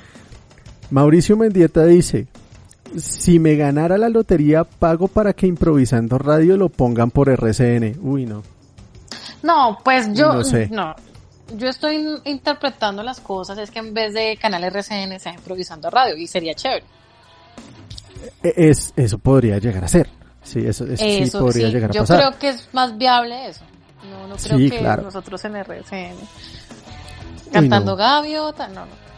[0.91, 2.27] Mauricio Mendieta dice,
[2.95, 7.97] si me ganara la lotería, pago para que improvisando radio lo pongan por RCN.
[8.01, 8.43] Uy, no.
[9.43, 10.67] No, pues yo, No sé.
[10.69, 10.95] no,
[11.55, 15.89] yo estoy in- interpretando las cosas, es que en vez de canal RCN sea improvisando
[15.89, 16.85] radio y sería chévere.
[18.43, 20.09] E- Es, eso podría llegar a ser.
[20.43, 22.17] Sí, eso, eso, sí podría sí, llegar a yo pasar.
[22.17, 23.61] creo que es más viable eso.
[24.09, 25.03] No, no creo Sí, que claro.
[25.03, 26.15] nosotros en RCN
[27.51, 29.10] cantando gaviota, no, no.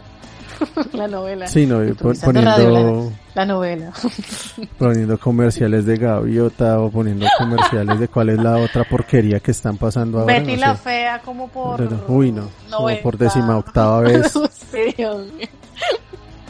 [0.94, 1.48] la novela.
[1.48, 3.92] Sí, no, pon- poniendo, La novela.
[4.78, 9.78] poniendo comerciales de gaviota o poniendo comerciales de cuál es la otra porquería que están
[9.78, 10.40] pasando ahora.
[10.40, 10.82] Betty no la sé.
[10.84, 11.82] fea como por...
[12.08, 13.04] Uy, no, como 90.
[13.04, 14.34] por décima octava vez.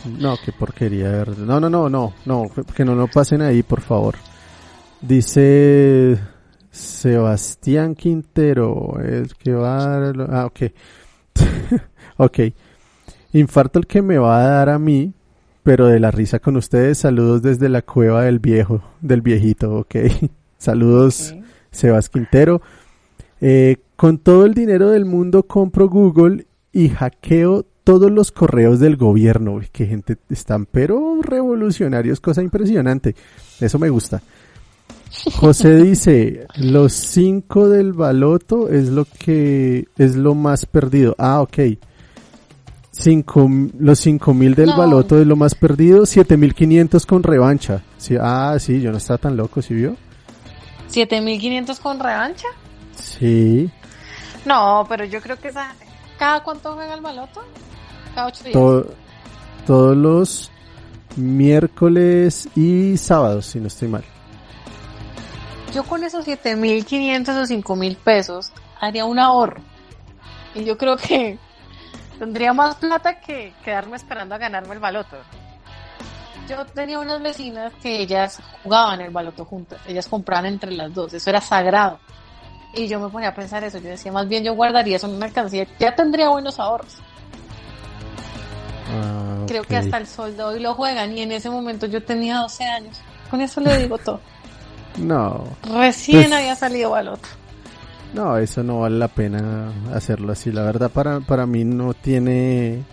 [0.05, 1.37] No, qué porquería, de verdad.
[1.37, 2.43] No, no, no, no, no,
[2.75, 4.15] que no lo pasen ahí, por favor.
[5.01, 6.17] Dice
[6.71, 10.61] Sebastián Quintero, es que va ah, ok.
[12.17, 12.39] ok.
[13.33, 15.13] Infarto el que me va a dar a mí,
[15.63, 16.99] pero de la risa con ustedes.
[16.99, 19.95] Saludos desde la cueva del viejo, del viejito, ok.
[20.57, 21.43] Saludos, Ok.
[21.71, 22.61] Sebas Quintero.
[23.41, 28.95] Eh, con todo el dinero del mundo compro Google y hackeo todos los correos del
[28.95, 29.55] gobierno.
[29.55, 33.15] Uy, qué gente están, pero revolucionarios, cosa impresionante.
[33.59, 34.21] Eso me gusta.
[35.35, 41.15] José dice, los cinco del baloto es lo que es lo más perdido.
[41.17, 41.59] Ah, ok.
[42.95, 44.77] Cinco, los cinco mil del No.
[44.77, 47.81] baloto es lo más perdido, siete mil quinientos con revancha.
[47.97, 49.95] Sí, ah, sí, yo no estaba tan loco, ¿sí vio?
[50.87, 52.47] 7500 con revancha.
[52.95, 53.69] Sí,
[54.45, 55.73] No, pero yo creo que esa...
[56.19, 57.41] ¿Cada cuánto juega el baloto?
[58.13, 58.53] Cada ocho días.
[58.53, 58.93] to-
[59.65, 60.51] todos los
[61.15, 64.03] miércoles y sábados, si no estoy mal.
[65.73, 69.61] Yo con esos 7500 o 5000 pesos haría un ahorro.
[70.53, 71.39] Y yo creo que
[72.19, 75.17] tendría más plata que quedarme esperando a ganarme el baloto.
[76.49, 79.79] Yo tenía unas vecinas que ellas jugaban el baloto juntas.
[79.87, 81.13] Ellas compraban entre las dos.
[81.13, 81.99] Eso era sagrado.
[82.75, 85.13] Y yo me ponía a pensar eso, yo decía, más bien yo guardaría eso en
[85.15, 86.97] una alcancía, ya tendría buenos ahorros.
[88.91, 92.03] Ah, Creo que hasta el sol de hoy lo juegan y en ese momento yo
[92.03, 92.99] tenía 12 años.
[93.29, 94.19] Con eso le digo todo.
[94.97, 97.29] No, Recién Pues- había salido al otro.
[98.13, 100.51] No, eso no vale la pena hacerlo así.
[100.51, 102.83] La verdad para, para mí no tiene,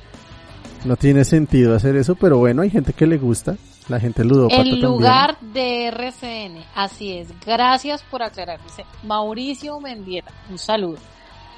[0.84, 3.56] no tiene sentido hacer eso, pero bueno, hay gente que le gusta.
[3.88, 4.84] La gente ludópata En también.
[4.88, 7.28] lugar de RCN, así es.
[7.44, 8.60] Gracias por aclarar.
[8.62, 10.30] Dice Mauricio Mendieta.
[10.48, 10.98] Un saludo.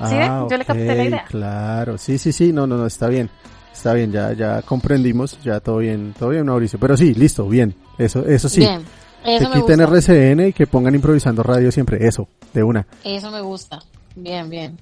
[0.01, 1.25] Ah, Yo le capté la idea.
[1.29, 3.29] Claro, sí, sí, sí, no, no, no, está bien.
[3.71, 6.79] Está bien, ya, ya comprendimos, ya todo bien, todo bien, Mauricio.
[6.79, 7.75] Pero sí, listo, bien.
[7.99, 8.61] Eso, eso sí.
[8.61, 8.83] Bien.
[9.25, 9.81] Eso que quiten.
[9.81, 12.07] RCN y que pongan improvisando radio siempre.
[12.07, 12.87] Eso, de una.
[13.05, 13.79] Eso me gusta.
[14.17, 14.79] Bien, bien.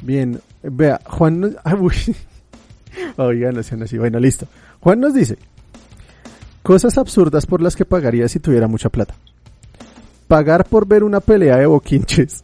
[0.00, 1.56] Bien, vea, Juan.
[3.16, 3.98] Oigan, no sean así.
[3.98, 4.46] Bueno, listo.
[4.80, 5.38] Juan nos dice,
[6.62, 9.14] cosas absurdas por las que pagaría si tuviera mucha plata.
[10.28, 12.42] Pagar por ver una pelea de boquinches.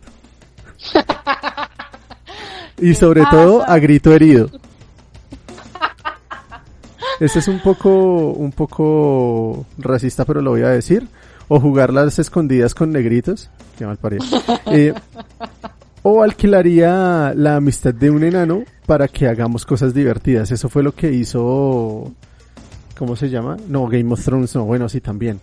[2.78, 4.50] y sobre todo a grito herido.
[7.20, 7.90] Este es un poco,
[8.30, 11.08] un poco racista, pero lo voy a decir.
[11.48, 13.50] O jugar las escondidas con negritos.
[13.78, 14.24] Qué mal parido.
[14.66, 14.92] Eh,
[16.02, 20.50] o alquilaría la amistad de un enano para que hagamos cosas divertidas.
[20.50, 22.12] Eso fue lo que hizo.
[22.98, 23.56] ¿Cómo se llama?
[23.68, 25.40] No, Game of Thrones, no, bueno, sí, también.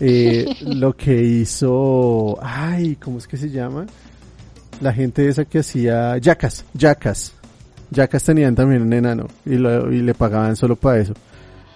[0.00, 2.38] Eh, lo que hizo.
[2.40, 3.86] Ay, ¿cómo es que se llama?
[4.80, 6.18] La gente esa que hacía.
[6.20, 7.32] Jackas, Jackas.
[7.94, 11.12] Jackas tenían también un enano y, lo- y le pagaban solo para eso.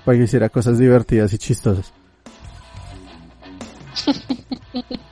[0.04, 1.92] Para que hiciera cosas divertidas y chistosas.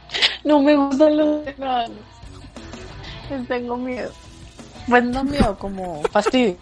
[0.44, 1.90] No me gustan los enanos.
[3.30, 4.12] Les tengo miedo.
[4.88, 6.56] Pues no miedo, como fastidio.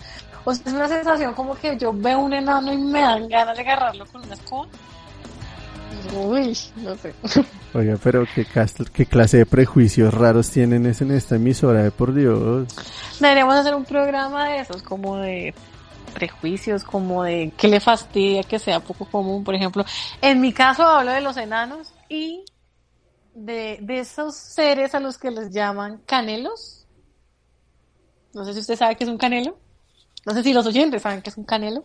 [0.44, 3.56] O sea, es una sensación como que yo veo un enano y me dan ganas
[3.56, 4.68] de agarrarlo con una escoba.
[6.14, 7.14] Uy, no sé.
[7.74, 8.46] Oiga, pero qué,
[8.92, 12.68] qué clase de prejuicios raros tienen es en esta emisora, de por Dios.
[13.18, 15.54] Deberíamos hacer un programa de esos, como de
[16.14, 19.44] prejuicios, como de qué le fastidia que sea poco común.
[19.44, 19.84] Por ejemplo,
[20.20, 22.44] en mi caso hablo de los enanos y
[23.34, 26.86] de, de esos seres a los que les llaman canelos.
[28.34, 29.56] No sé si usted sabe qué es un canelo.
[30.26, 31.84] No sé si los oyentes saben qué es un canelo.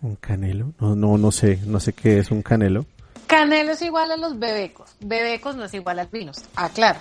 [0.00, 0.72] ¿Un canelo?
[0.78, 2.86] No, no, no sé, no sé qué es un canelo.
[3.26, 4.94] Canelo es igual a los bebecos.
[5.00, 6.38] Bebecos no es igual a albinos.
[6.54, 7.00] Ah, claro.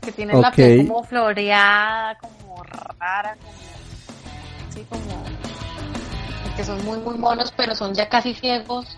[0.00, 2.62] Que tienen la piel como floreada, como
[2.98, 4.72] rara, como.
[4.74, 5.24] Sí, como.
[6.56, 8.96] Que son muy, muy monos, pero son ya casi ciegos.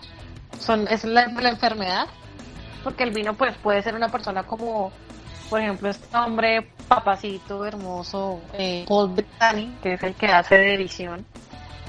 [0.59, 2.07] Son, es la, la enfermedad.
[2.83, 4.91] Porque el vino, pues, puede ser una persona como.
[5.49, 10.75] Por ejemplo, este hombre, papacito, hermoso, eh, Paul Bettany, que es el que hace de
[10.77, 11.25] visión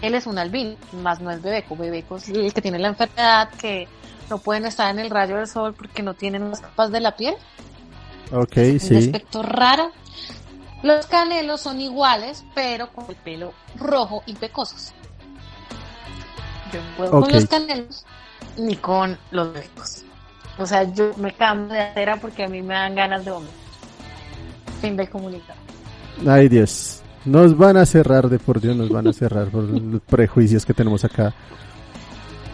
[0.02, 1.76] él es un albino, más no es bebeco.
[1.76, 3.88] Bebeco es el que tiene la enfermedad que
[4.30, 7.16] no pueden estar en el rayo del sol porque no tienen las capas de la
[7.16, 7.34] piel.
[8.32, 8.96] Ok, Un sí.
[8.96, 9.90] aspecto raro.
[10.82, 14.92] Los canelos son iguales, pero con el pelo rojo y pecosos.
[16.72, 17.24] Yo puedo Ok.
[17.24, 18.06] con los canelos
[18.58, 20.04] ni con los bebecos.
[20.58, 23.52] O sea, yo me cambio de acera porque a mí me dan ganas de hombre.
[24.80, 25.58] Fin del comunicado.
[26.26, 27.02] Ay, Dios.
[27.24, 30.74] Nos van a cerrar, de por Dios, nos van a cerrar por los prejuicios que
[30.74, 31.34] tenemos acá.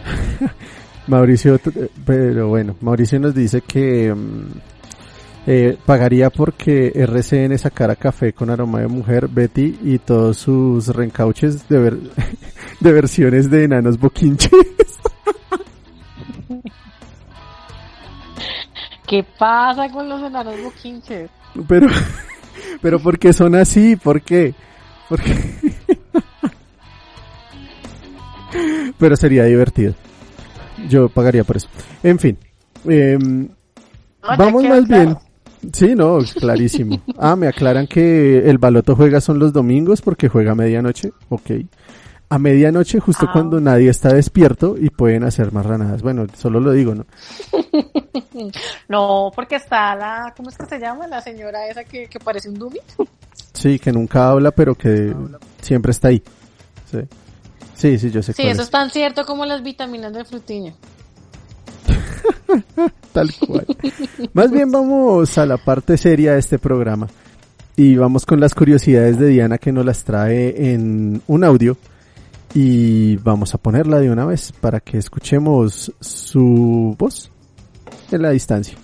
[1.07, 4.47] Mauricio, t- pero bueno, Mauricio nos dice que mm,
[5.47, 11.67] eh, pagaría porque RCN sacara café con aroma de mujer, Betty y todos sus reencauches
[11.69, 11.99] de, ver-
[12.79, 14.51] de versiones de enanos boquinches.
[19.07, 21.29] ¿Qué pasa con los enanos boquinches?
[21.67, 21.87] Pero,
[22.81, 23.95] pero ¿por qué son así?
[23.95, 24.53] ¿Por qué?
[25.09, 25.35] ¿Por qué?
[28.97, 29.93] Pero sería divertido.
[30.87, 31.67] Yo pagaría por eso.
[32.03, 32.37] En fin.
[32.85, 35.03] No, ya vamos más claro.
[35.03, 35.17] bien.
[35.73, 37.01] Sí, no, clarísimo.
[37.17, 41.11] Ah, me aclaran que el baloto juega son los domingos porque juega a medianoche.
[41.29, 41.51] Ok.
[42.35, 43.31] A medianoche, justo Ah.
[43.31, 46.01] cuando nadie está despierto y pueden hacer marranadas.
[46.01, 47.05] Bueno, solo lo digo, ¿no?
[48.89, 51.07] No, porque está la, ¿cómo es que se llama?
[51.07, 52.79] La señora esa que, que parece un dummy.
[53.53, 55.15] Sí, que nunca habla, pero que
[55.61, 56.21] siempre está ahí.
[56.91, 56.99] Sí,
[57.75, 58.67] sí, sí, yo sé Sí, cuál eso es.
[58.67, 60.73] es tan cierto como las vitaminas del frutiño.
[63.13, 63.65] Tal cual.
[64.33, 67.07] Más bien vamos a la parte seria de este programa.
[67.77, 71.77] Y vamos con las curiosidades de Diana que nos las trae en un audio.
[72.57, 77.29] Y vamos a ponerla de una vez para que escuchemos su voz
[78.09, 78.77] en la distancia.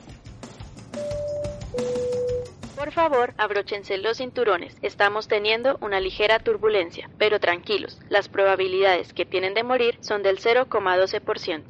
[2.76, 4.76] Por favor, abróchense los cinturones.
[4.82, 10.40] Estamos teniendo una ligera turbulencia, pero tranquilos, las probabilidades que tienen de morir son del
[10.40, 11.64] 0,12%.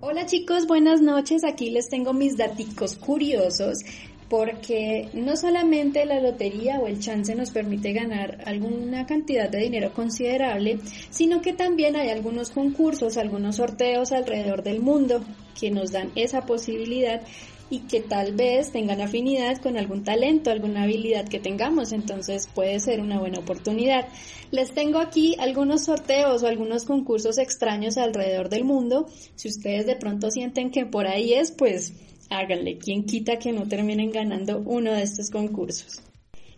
[0.00, 1.44] Hola Hola chicos, buenas noches.
[1.44, 3.80] Aquí les tengo mis daticos curiosos
[4.28, 9.92] porque no solamente la lotería o el chance nos permite ganar alguna cantidad de dinero
[9.94, 10.78] considerable,
[11.10, 15.24] sino que también hay algunos concursos, algunos sorteos alrededor del mundo
[15.58, 17.22] que nos dan esa posibilidad
[17.70, 22.80] y que tal vez tengan afinidad con algún talento, alguna habilidad que tengamos, entonces puede
[22.80, 24.08] ser una buena oportunidad.
[24.50, 29.06] Les tengo aquí algunos sorteos o algunos concursos extraños alrededor del mundo.
[29.34, 31.92] Si ustedes de pronto sienten que por ahí es, pues
[32.30, 32.78] háganle.
[32.78, 36.02] ¿Quién quita que no terminen ganando uno de estos concursos?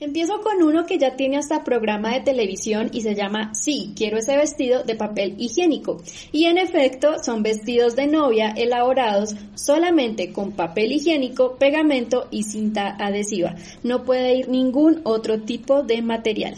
[0.01, 4.17] Empiezo con uno que ya tiene hasta programa de televisión y se llama Sí, quiero
[4.17, 5.99] ese vestido de papel higiénico.
[6.33, 12.97] Y en efecto son vestidos de novia elaborados solamente con papel higiénico, pegamento y cinta
[12.99, 13.57] adhesiva.
[13.83, 16.55] No puede ir ningún otro tipo de material.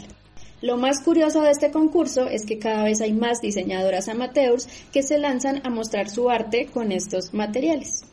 [0.61, 5.03] Lo más curioso de este concurso es que cada vez hay más diseñadoras amateurs que
[5.03, 8.05] se lanzan a mostrar su arte con estos materiales.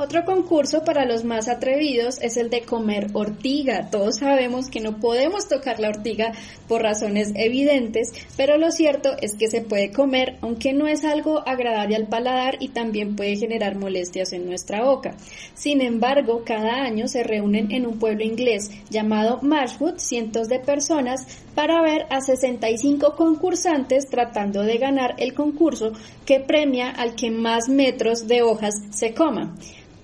[0.00, 3.90] Otro concurso para los más atrevidos es el de comer ortiga.
[3.90, 6.30] Todos sabemos que no podemos tocar la ortiga
[6.68, 11.42] por razones evidentes, pero lo cierto es que se puede comer, aunque no es algo
[11.48, 15.16] agradable al paladar y también puede generar molestias en nuestra boca.
[15.54, 21.26] Sin embargo, cada año se reúnen en un pueblo inglés llamado Marshwood cientos de personas
[21.56, 25.90] para ver a 65 concursantes tratando de ganar el concurso
[26.24, 29.56] que premia al que más metros de hojas se coma.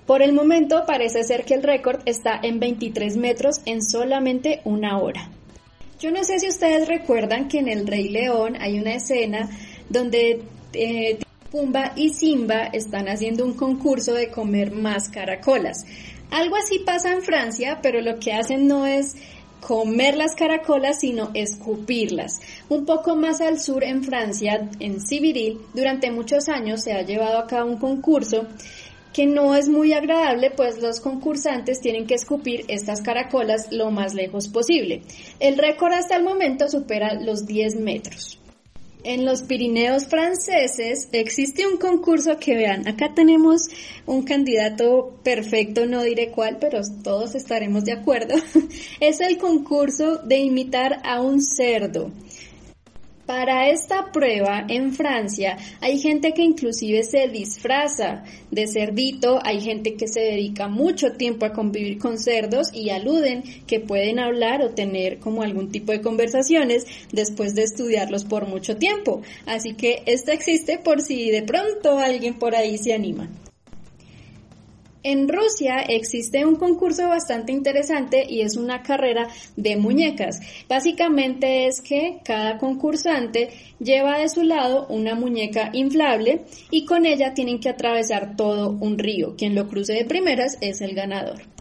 [0.05, 4.99] Por el momento parece ser que el récord está en 23 metros en solamente una
[4.99, 5.29] hora.
[5.99, 9.49] Yo no sé si ustedes recuerdan que en El Rey León hay una escena
[9.89, 10.43] donde
[10.73, 11.19] eh,
[11.51, 15.85] Pumba y Simba están haciendo un concurso de comer más caracolas.
[16.29, 19.15] Algo así pasa en Francia, pero lo que hacen no es
[19.61, 22.41] comer las caracolas, sino escupirlas.
[22.69, 27.39] Un poco más al sur en Francia, en Civiril, durante muchos años se ha llevado
[27.39, 28.47] a cabo un concurso
[29.15, 34.13] que no es muy agradable, pues los concursantes tienen que escupir estas caracolas lo más
[34.13, 35.03] lejos posible.
[35.39, 38.41] El récord hasta el momento supera los 10 metros.
[39.05, 43.69] En los Pirineos franceses existe un concurso que vean, acá tenemos
[44.05, 48.35] un candidato perfecto, no diré cuál, pero todos estaremos de acuerdo.
[48.99, 52.11] es el concurso de imitar a un cerdo.
[53.25, 59.95] Para esta prueba en Francia hay gente que inclusive se disfraza de cerdito, hay gente
[59.95, 64.75] que se dedica mucho tiempo a convivir con cerdos y aluden que pueden hablar o
[64.75, 69.23] tener como algún tipo de conversaciones después de estudiarlos por mucho tiempo.
[69.47, 73.27] Así que esto existe por si de pronto alguien por ahí se anima.
[75.07, 80.39] En Rusia existe un concurso bastante interesante y es una carrera de muñecas.
[80.67, 87.35] Básicamente es que cada concursante lleva de su lado una muñeca inflable y con ella
[87.35, 89.35] tienen que atravesar todo un río.
[89.37, 91.54] Quien lo cruce de primeras es el ganador.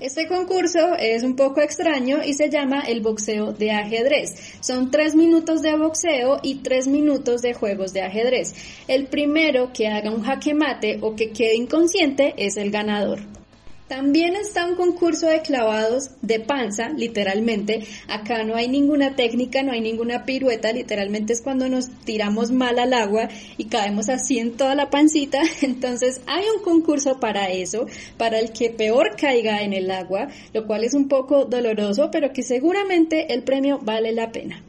[0.00, 4.58] Este concurso es un poco extraño y se llama el boxeo de ajedrez.
[4.60, 8.54] Son tres minutos de boxeo y tres minutos de juegos de ajedrez.
[8.88, 13.20] El primero que haga un jaque mate o que quede inconsciente es el ganador.
[13.88, 17.84] También está un concurso de clavados de panza, literalmente.
[18.08, 22.78] Acá no hay ninguna técnica, no hay ninguna pirueta, literalmente es cuando nos tiramos mal
[22.78, 23.28] al agua
[23.58, 25.42] y caemos así en toda la pancita.
[25.60, 30.66] Entonces hay un concurso para eso, para el que peor caiga en el agua, lo
[30.66, 34.62] cual es un poco doloroso, pero que seguramente el premio vale la pena.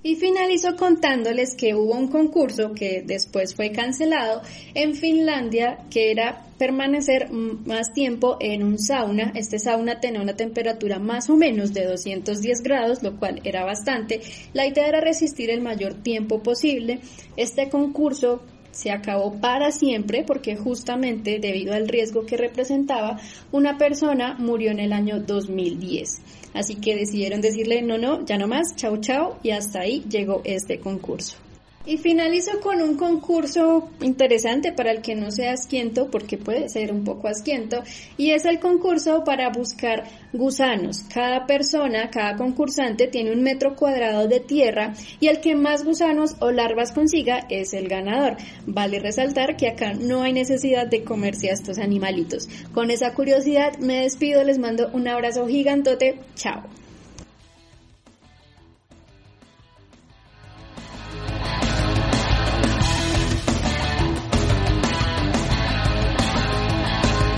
[0.00, 4.42] Y finalizo contándoles que hubo un concurso que después fue cancelado
[4.74, 9.32] en Finlandia que era permanecer más tiempo en un sauna.
[9.34, 14.20] Este sauna tenía una temperatura más o menos de 210 grados, lo cual era bastante.
[14.52, 17.00] La idea era resistir el mayor tiempo posible.
[17.36, 18.42] Este concurso
[18.78, 23.18] se acabó para siempre porque justamente debido al riesgo que representaba,
[23.50, 26.20] una persona murió en el año 2010.
[26.54, 30.42] Así que decidieron decirle no, no, ya no más, chao, chao, y hasta ahí llegó
[30.44, 31.47] este concurso.
[31.88, 36.92] Y finalizo con un concurso interesante para el que no sea asquiento, porque puede ser
[36.92, 37.82] un poco asquiento,
[38.18, 41.04] y es el concurso para buscar gusanos.
[41.04, 46.36] Cada persona, cada concursante tiene un metro cuadrado de tierra y el que más gusanos
[46.40, 48.36] o larvas consiga es el ganador.
[48.66, 52.50] Vale resaltar que acá no hay necesidad de comerse a estos animalitos.
[52.74, 56.64] Con esa curiosidad me despido, les mando un abrazo gigantote, chao.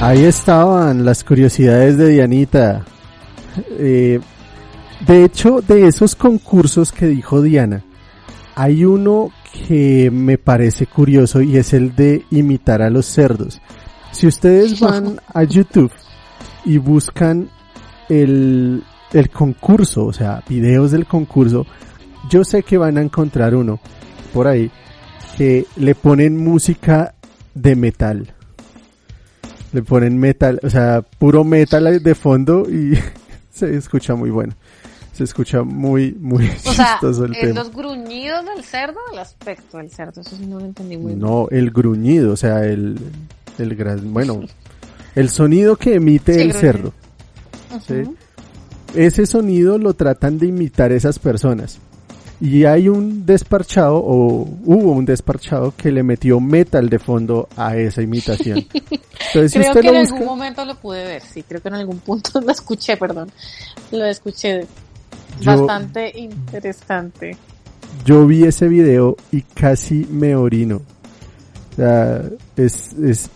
[0.01, 2.87] Ahí estaban las curiosidades de Dianita.
[3.79, 4.19] Eh,
[5.07, 7.85] de hecho, de esos concursos que dijo Diana,
[8.55, 13.61] hay uno que me parece curioso y es el de imitar a los cerdos.
[14.11, 15.93] Si ustedes van a YouTube
[16.65, 17.51] y buscan
[18.09, 18.83] el,
[19.13, 21.67] el concurso, o sea, videos del concurso,
[22.31, 23.81] yo sé que van a encontrar uno
[24.33, 24.71] por ahí
[25.37, 27.15] que le ponen música
[27.55, 28.35] de metal.
[29.73, 32.99] Le ponen metal, o sea, puro metal de fondo y
[33.53, 34.55] se escucha muy bueno.
[35.13, 37.55] Se escucha muy, muy O sea, chistoso el ¿es tema.
[37.61, 40.23] los gruñidos del cerdo el aspecto del cerdo?
[40.23, 41.19] Eso sí no lo entendí muy bien.
[41.21, 42.99] No, el gruñido, o sea, el,
[43.59, 44.41] el gran, bueno,
[45.15, 46.61] el sonido que emite Sí, el gruñido.
[46.73, 46.93] cerdo.
[47.77, 47.85] Ujú.
[47.87, 48.99] ¿sí?
[48.99, 51.79] Ese sonido lo tratan de imitar esas personas.
[52.41, 57.77] Y hay un desparchado, o hubo un desparchado que le metió metal de fondo a
[57.77, 58.59] esa imitación.
[59.35, 61.75] Entonces, si Creo usted que en algún momento lo pude ver, sí, creo que en
[61.75, 63.31] algún punto lo escuché, perdón.
[63.93, 64.67] Lo escuché
[65.41, 67.37] Yo- bastante interesante.
[68.07, 70.77] yo vi ese video y casi me orino.
[71.73, 72.23] O sea,
[72.57, 73.29] es, es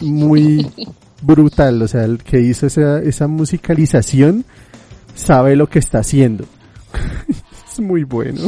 [0.00, 0.66] muy
[1.22, 1.82] brutal.
[1.82, 4.46] O sea, el que hizo esa, esa musicalización
[5.14, 6.46] sabe lo que está haciendo.
[7.78, 8.40] Es muy bueno.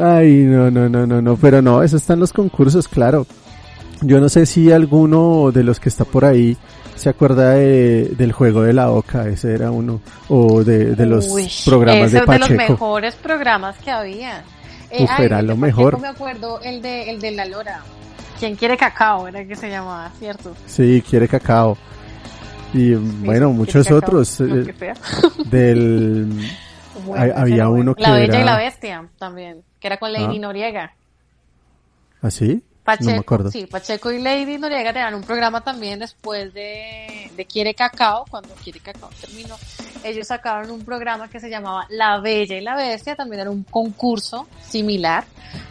[0.00, 3.26] Ay, no, no, no, no, no, pero no, eso está en los concursos, claro.
[4.00, 6.56] Yo no sé si alguno de los que está por ahí
[6.96, 11.28] se acuerda de- del juego de la oca, ese era uno, o de, de los
[11.28, 12.72] Uy, programas ese de es de los Pacheco.
[12.72, 14.42] mejores programas que había.
[14.90, 16.00] Eh, Uf, ay, era lo Pacheco mejor.
[16.00, 17.80] Me acuerdo el de, el de la lora.
[18.38, 19.28] ¿Quién quiere cacao?
[19.28, 20.52] Era que se llamaba, ¿cierto?
[20.66, 21.76] Sí, quiere cacao.
[22.74, 24.40] Y bueno, Sí, muchos cacao, otros.
[24.40, 24.74] eh,
[25.46, 26.48] del...
[27.06, 27.70] Bueno, había bueno.
[27.82, 30.40] uno que La Bella y era- la Bestia también, que era con Lady Ah.
[30.40, 30.94] Noriega.
[32.20, 32.62] ¿Así?
[32.84, 33.50] Pacheco, no me acuerdo.
[33.50, 38.50] sí, Pacheco y Lady Noriega tenían un programa también después de, de Quiere Cacao, cuando
[38.62, 39.54] Quiere Cacao terminó.
[40.04, 43.62] Ellos sacaron un programa que se llamaba La Bella y la Bestia, también era un
[43.64, 45.24] concurso similar,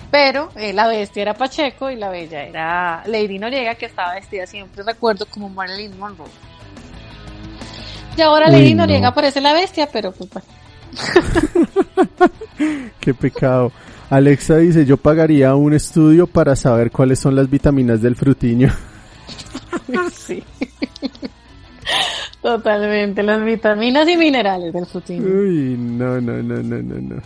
[0.10, 4.46] pero eh, la Bestia era Pacheco y la Bella era Lady Noriega, que estaba vestida
[4.48, 6.28] siempre, recuerdo, como Marilyn Monroe.
[8.18, 8.84] Y ahora Uy, Lady no.
[8.84, 10.30] Noriega parece la Bestia, pero pues.
[13.00, 13.72] Qué pecado.
[14.10, 18.72] Alexa dice, yo pagaría un estudio para saber cuáles son las vitaminas del frutiño.
[20.14, 20.44] Sí.
[22.42, 25.26] Totalmente, las vitaminas y minerales del frutino.
[25.26, 27.22] Uy, no, no, no, no, no, no.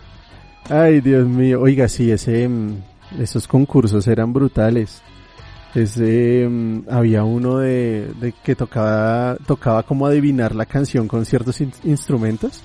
[0.69, 1.61] Ay, Dios mío.
[1.61, 2.83] Oiga, sí, ese, mm,
[3.19, 5.01] esos concursos eran brutales.
[5.75, 11.59] Ese, mm, había uno de, de que tocaba, tocaba como adivinar la canción con ciertos
[11.61, 12.61] in- instrumentos.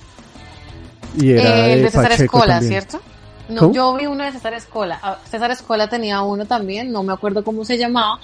[1.18, 2.70] Y era Eh, el de, de César Pacheco Escola, también.
[2.72, 3.00] ¿cierto?
[3.48, 3.74] No, ¿Cómo?
[3.74, 5.00] yo vi uno de César Escola.
[5.02, 8.20] Ah, César Escola tenía uno también, no me acuerdo cómo se llamaba.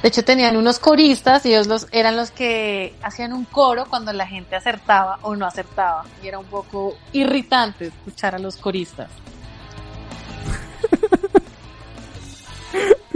[0.00, 4.12] De hecho, tenían unos coristas y ellos los, eran los que hacían un coro cuando
[4.14, 6.04] la gente acertaba o no acertaba.
[6.22, 9.10] Y era un poco irritante escuchar a los coristas.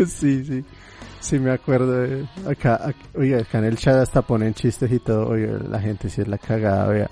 [0.06, 0.64] Sí, sí.
[1.22, 1.92] Sí, me acuerdo.
[2.02, 5.28] de- acá, ac- oiga, acá en el chat hasta ponen chistes y todo.
[5.28, 7.10] Oiga, la gente sí es la cagada, vea.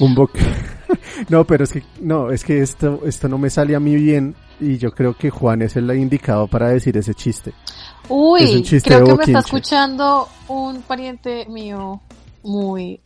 [0.00, 0.28] Un bo...
[1.28, 4.34] no, pero es que, no, es que esto, esto no me sale a mí bien.
[4.58, 7.50] Y yo creo que Juan es el indicado para decir ese chiste.
[7.50, 12.00] Es Uy, un chiste creo que me está escuchando un pariente mío
[12.42, 13.00] muy,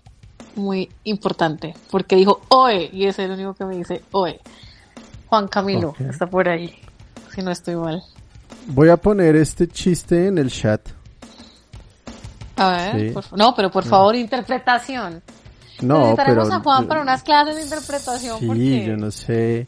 [0.55, 4.39] muy importante, porque dijo oe, y es el único que me dice oe.
[5.27, 6.73] Juan Camilo, está por ahí,
[7.35, 8.01] si no estoy mal.
[8.69, 10.81] Voy a poner este chiste en el chat.
[12.57, 13.15] A ver, Sí.
[13.15, 15.23] por no, pero por favor, interpretación.
[15.81, 16.57] No, Necesitaremos pero...
[16.59, 19.67] a Juan para unas clases de interpretación, Sí, porque yo no sé.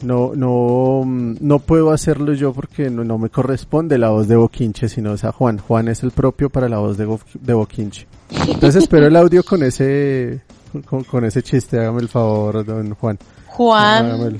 [0.00, 4.36] No, no, mm, no puedo hacerlo yo porque no, no me corresponde la voz de
[4.36, 5.58] Boquinche, sino es a Juan.
[5.58, 8.06] Juan es el propio para la voz de, de Boquinche.
[8.30, 10.40] Entonces espero el audio con ese,
[10.86, 11.78] con, con ese chiste.
[11.80, 13.18] Hágame el favor, don Juan.
[13.48, 14.38] Juan, Hágamelo.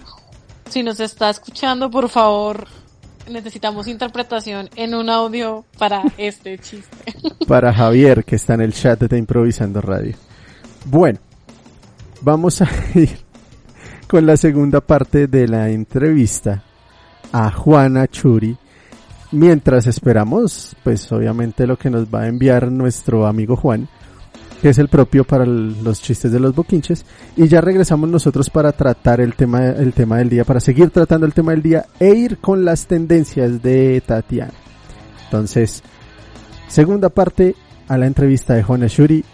[0.71, 2.65] si nos está escuchando, por favor,
[3.31, 6.97] necesitamos interpretación en un audio para este chiste.
[7.47, 10.15] Para Javier, que está en el chat de Improvisando Radio.
[10.85, 11.19] Bueno,
[12.21, 13.19] vamos a ir
[14.07, 16.63] con la segunda parte de la entrevista
[17.33, 18.57] a Juana Churi.
[19.33, 23.89] Mientras esperamos, pues obviamente lo que nos va a enviar nuestro amigo Juan,
[24.61, 27.05] que es el propio para los chistes de los boquinches,
[27.37, 31.27] y ya regresamos nosotros para tratar el tema, el tema del día, para seguir tratando
[31.27, 34.53] el tema del día e ir con las tendencias de Tatiana.
[35.25, 35.83] Entonces,
[36.69, 37.55] segunda parte
[37.87, 39.25] a la entrevista de Juana Shuri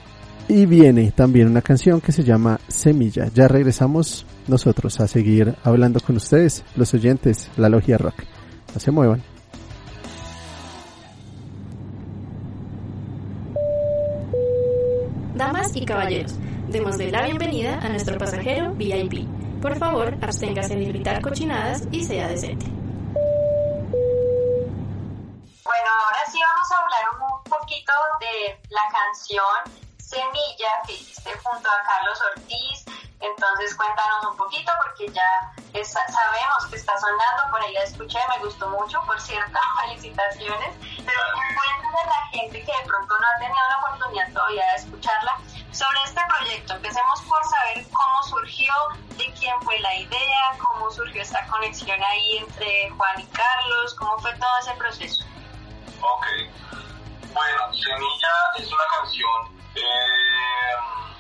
[0.48, 3.30] y viene también una canción que se llama Semilla.
[3.34, 8.24] Ya regresamos nosotros a seguir hablando con ustedes, los oyentes, la logia rock.
[8.74, 9.33] No se muevan.
[15.74, 16.34] Y caballeros,
[16.68, 19.26] démosle la bienvenida a nuestro pasajero VIP.
[19.60, 22.66] Por favor, absténgase de gritar cochinadas y sea decente.
[25.64, 31.68] Bueno, ahora sí vamos a hablar un poquito de la canción Semilla que hiciste junto
[31.68, 32.84] a Carlos Ortiz.
[33.24, 38.44] Entonces cuéntanos un poquito porque ya sabemos que está sonando, por ahí la escuché, me
[38.44, 40.76] gustó mucho, por cierto, felicitaciones.
[41.04, 44.74] Pero cuéntanos a la gente que de pronto no ha tenido la oportunidad todavía de
[44.76, 45.40] escucharla
[45.72, 46.74] sobre este proyecto.
[46.74, 48.74] Empecemos por saber cómo surgió,
[49.16, 54.18] de quién fue la idea, cómo surgió esta conexión ahí entre Juan y Carlos, cómo
[54.18, 55.24] fue todo ese proceso.
[56.00, 56.26] Ok.
[57.32, 61.13] Bueno, Semilla es una canción eh,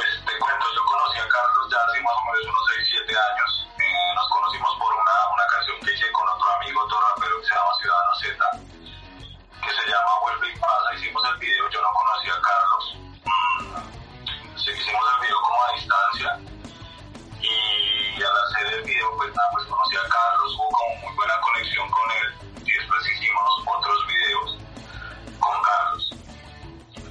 [0.00, 3.20] pues te cuento, yo conocí a Carlos ya hace más o menos unos 6, 7
[3.20, 3.50] años.
[3.76, 7.44] Eh, nos conocimos por una, una canción que hice con otro amigo, otro rapero que
[7.44, 8.32] se llama Ciudadano Z,
[9.60, 10.88] que se llama Vuelve y pasa.
[10.96, 12.84] Hicimos el video, yo no conocía a Carlos.
[13.28, 16.30] Mm, hicimos el video como a distancia.
[17.44, 21.36] Y al hacer el video, pues nada, pues conocí a Carlos, hubo como muy buena
[21.44, 22.28] conexión con él.
[22.64, 24.48] Y después hicimos otros videos
[25.40, 26.09] con Carlos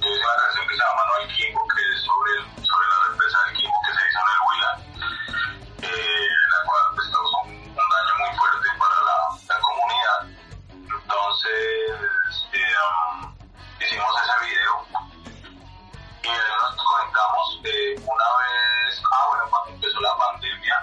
[0.08, 2.32] es una canción que se llama No hay Kimbo, que es sobre,
[2.64, 4.72] sobre la represa del Kimbo que se hizo en el Huila,
[5.82, 9.16] eh, la cual pues, causó un, daño muy fuerte para la,
[9.60, 10.20] comunidad.
[10.88, 12.74] Entonces, eh,
[13.80, 14.74] hicimos ese video
[16.22, 20.76] y nos conectamos eh, una vez, ah bueno, cuando empezó la pandemia,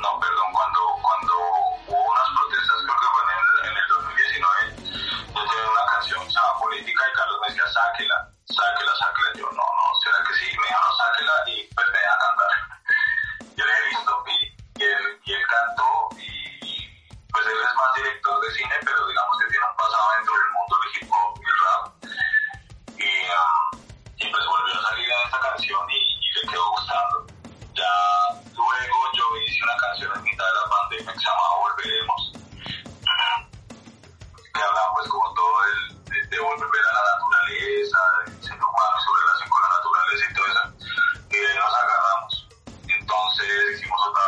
[0.00, 1.32] no, perdón, cuando, cuando
[1.88, 3.93] hubo unas protestas, creo que fue en el, en el 2019,
[5.34, 9.30] yo tenía una canción que se llama Política y Carlos me decía, sáquela, sáquela, sáquela.
[9.34, 10.46] Yo, no, no, ¿será que sí?
[10.46, 12.52] Me dijo, sáquela y pues me deja cantar.
[13.56, 16.30] Yo le he visto y, él, y él cantó y
[17.34, 20.50] pues él es más director de cine, pero digamos que tiene un pasado dentro del
[20.54, 21.82] mundo del hip hop y rap.
[22.94, 27.26] Y, um, pues volvió a salir en esta canción y, y le quedó gustando.
[27.74, 27.90] Ya
[28.54, 32.34] luego yo hice una canción en mitad de la pandemia que se llamaba Volveremos,
[34.54, 38.94] que hablaba pues como todo el, de, de volver a la naturaleza, del ser humano,
[39.02, 40.62] su relación con la naturaleza y todo eso.
[41.30, 42.32] Y de ahí nos agarramos.
[42.86, 44.23] Entonces hicimos otra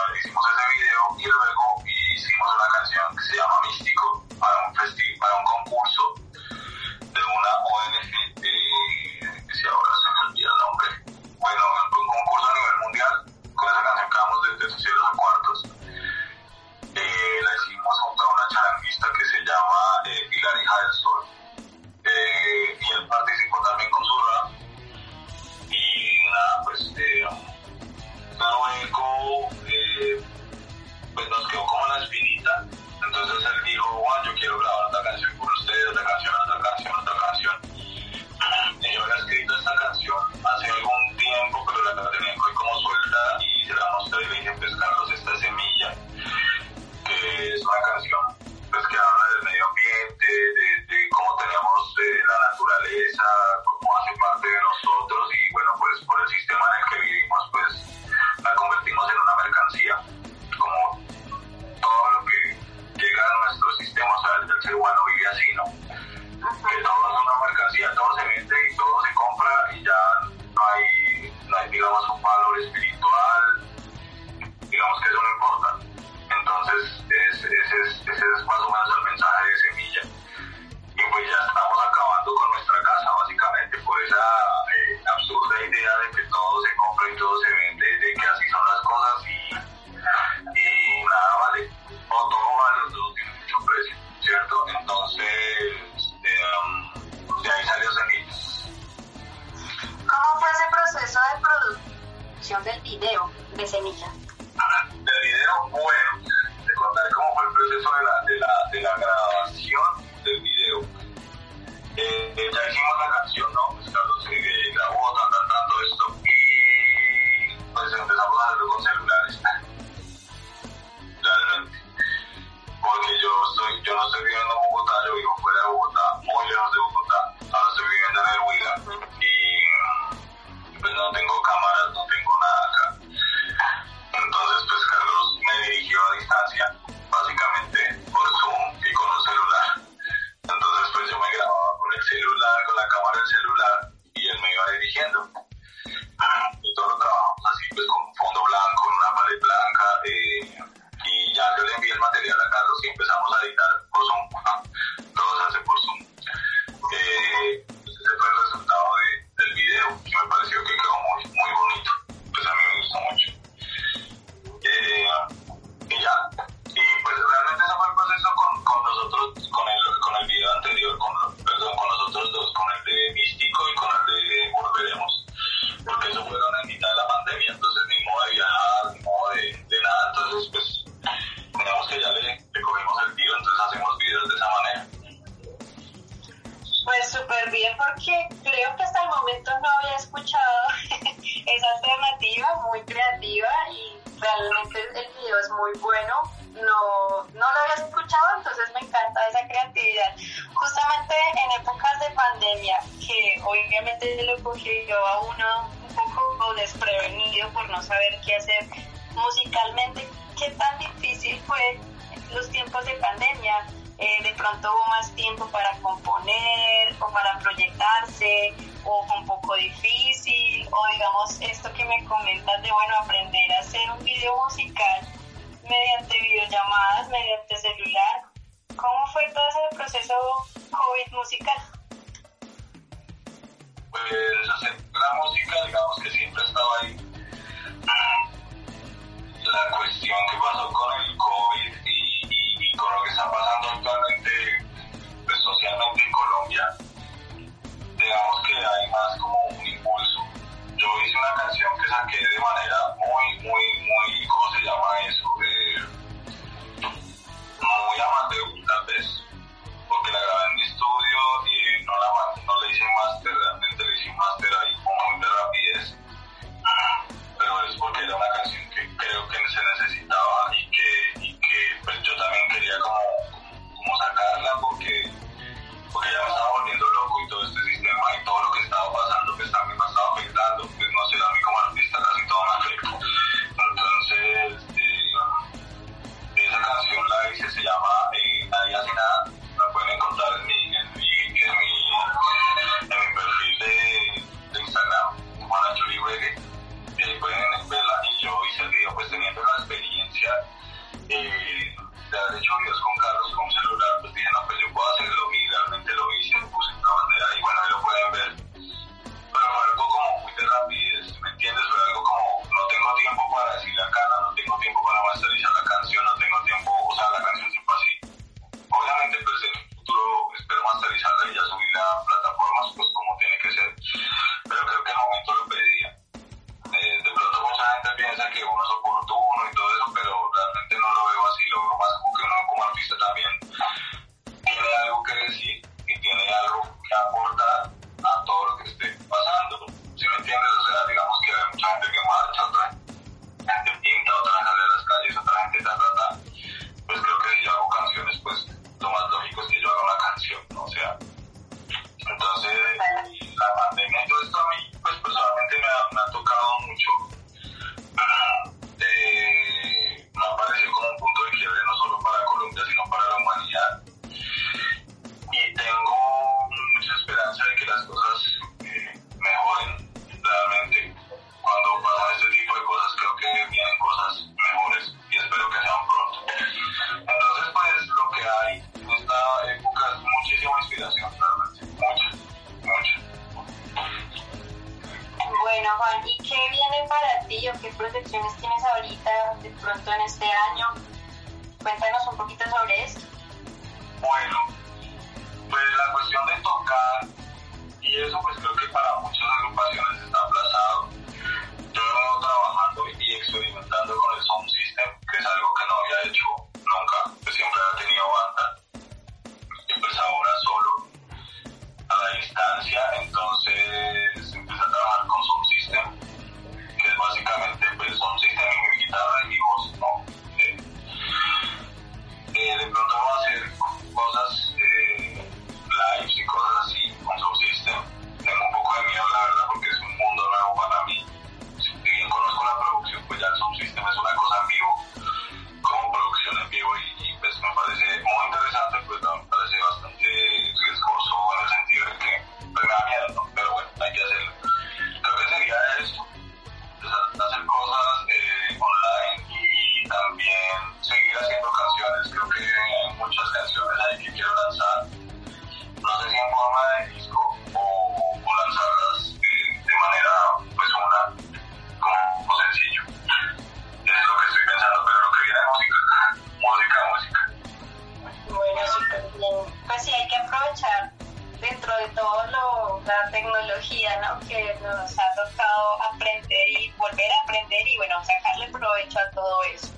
[471.66, 474.28] dentro de todo lo, la tecnología ¿no?
[474.28, 479.42] que nos ha tocado aprender y volver a aprender y bueno, sacarle provecho a todo
[479.44, 479.68] eso.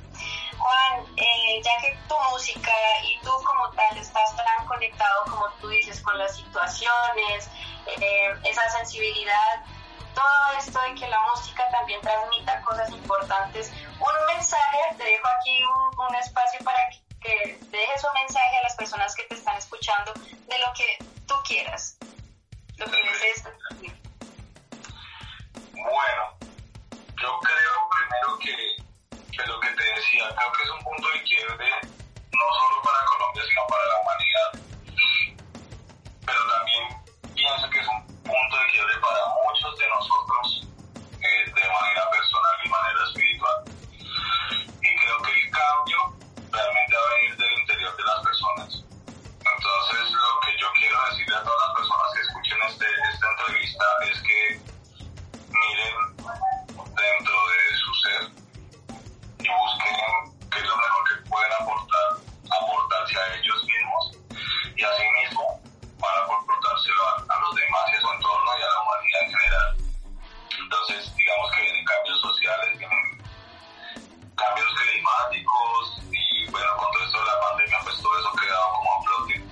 [0.58, 2.72] Juan, eh, ya que tu música
[3.04, 7.48] y tú como tal estás tan conectado, como tú dices, con las situaciones,
[7.86, 9.64] eh, esa sensibilidad,
[10.14, 15.62] todo esto de que la música también transmita cosas importantes, un mensaje, te dejo aquí
[15.62, 20.12] un, un espacio para que, dejes un mensaje a las personas que te están escuchando
[20.14, 21.98] de lo que tú quieras,
[22.78, 23.44] lo que desees.
[25.72, 26.24] Bueno,
[27.20, 28.56] yo creo primero que,
[29.36, 31.70] que lo que te decía, creo que es un punto de quiebre
[32.32, 34.50] no solo para Colombia, sino para la humanidad.
[36.24, 36.84] Pero también
[37.34, 40.68] pienso que es un punto de quiebre para muchos de nosotros
[41.20, 43.64] eh, de manera personal y manera espiritual.
[44.80, 45.98] Y creo que el cambio
[46.50, 48.87] realmente va a venir del interior de las personas.
[49.68, 53.84] Entonces, lo que yo quiero decirle a todas las personas que escuchen este, esta entrevista
[54.08, 54.40] es que
[55.44, 56.16] miren
[56.96, 58.22] dentro de su ser
[59.44, 62.08] y busquen qué es lo mejor que pueden aportar,
[62.48, 64.16] aportarse a ellos mismos
[64.74, 65.60] y asimismo
[66.00, 69.32] para aportárselo a, a los demás y a su entorno y a la humanidad en
[69.36, 69.76] general.
[70.64, 73.20] Entonces, digamos que vienen cambios sociales, vienen
[74.32, 78.72] cambios climáticos y bueno, con todo esto de la pandemia, pues todo eso ha quedado
[78.72, 79.47] como a flote.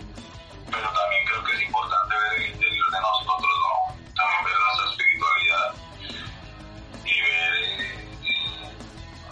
[0.70, 3.96] Pero también creo que es importante ver el interior de nosotros, ¿no?
[4.14, 5.68] También ver nuestra espiritualidad
[7.04, 7.54] y ver,
[8.26, 8.76] eh,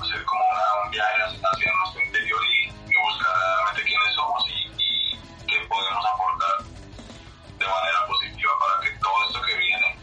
[0.01, 5.19] hacer como una, un viaje hacia nuestro interior y, buscar realmente quiénes somos y, y
[5.47, 6.65] qué podemos aportar
[7.59, 9.99] de manera positiva para que todo esto que viene,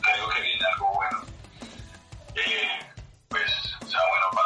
[0.00, 1.18] creo que viene algo bueno,
[2.34, 2.68] eh,
[3.28, 3.50] pues
[3.86, 4.45] sea bueno para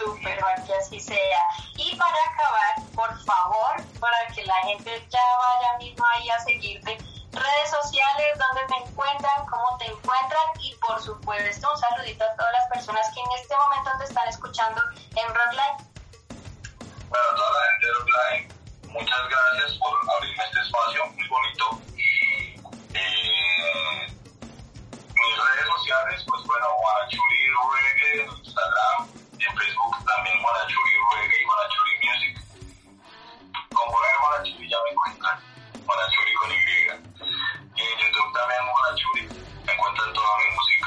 [0.00, 1.42] Súper, que así sea.
[1.76, 6.96] Y para acabar, por favor, para que la gente ya vaya mismo ahí a seguirte,
[7.32, 12.52] redes sociales, donde te encuentran, cómo te encuentran y por supuesto un saludito a todas
[12.52, 14.80] las personas que en este momento te están escuchando
[15.16, 15.76] en Rockline.
[17.10, 18.48] Bueno, a toda la gente de Rockline,
[18.88, 21.80] muchas gracias por abrirme este espacio muy bonito.
[22.94, 24.06] Eh,
[25.14, 27.40] mis redes sociales, pues bueno, Guanachuri
[27.74, 32.34] Reggae en Instagram y en Facebook también Guanachuri Reggae y Guanachuri Music.
[33.72, 35.36] Con poner Guanachuri ya me encuentran,
[35.86, 36.56] Guanachuri con Y.
[37.76, 39.24] Y en YouTube también Guanachuri.
[39.64, 40.79] Me encuentran toda mi música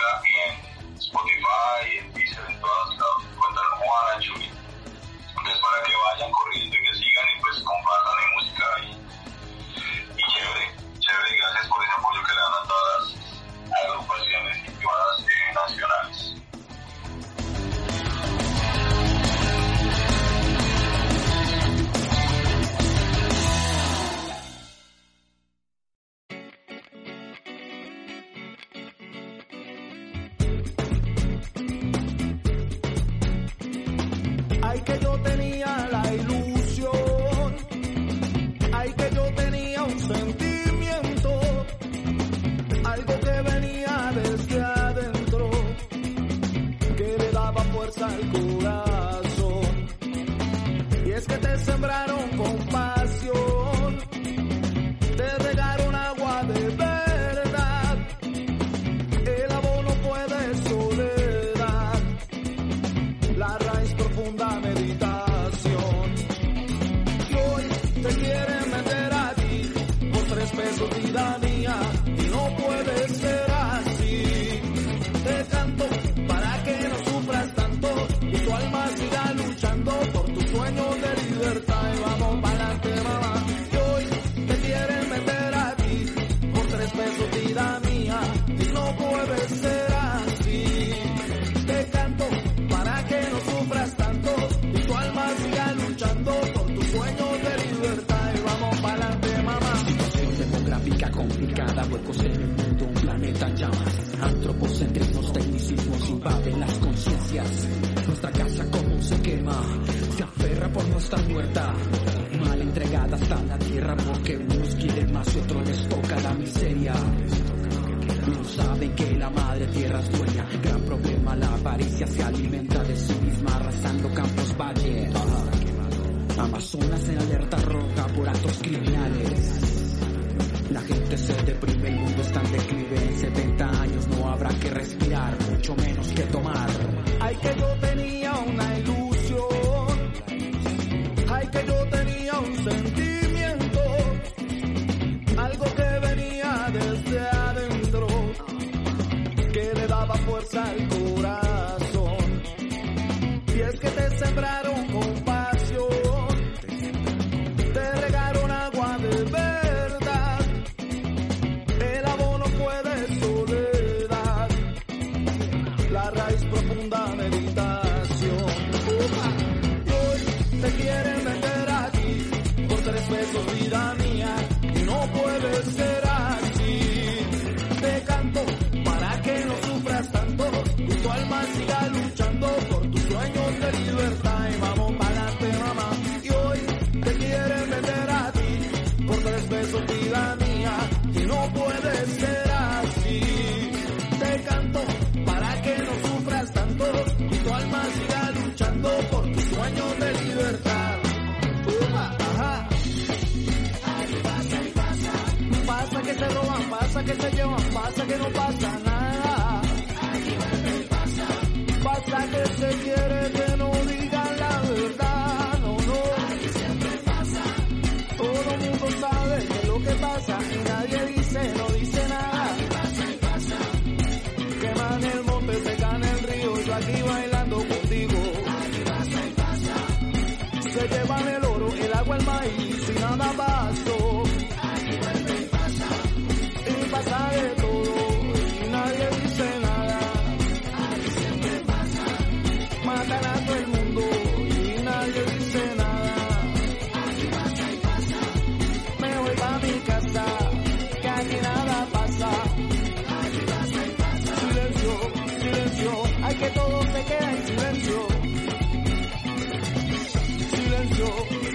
[257.45, 258.07] silencio.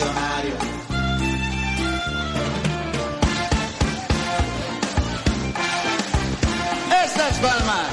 [0.00, 0.54] Ser un funcionario.
[7.04, 7.86] Esta es Palma.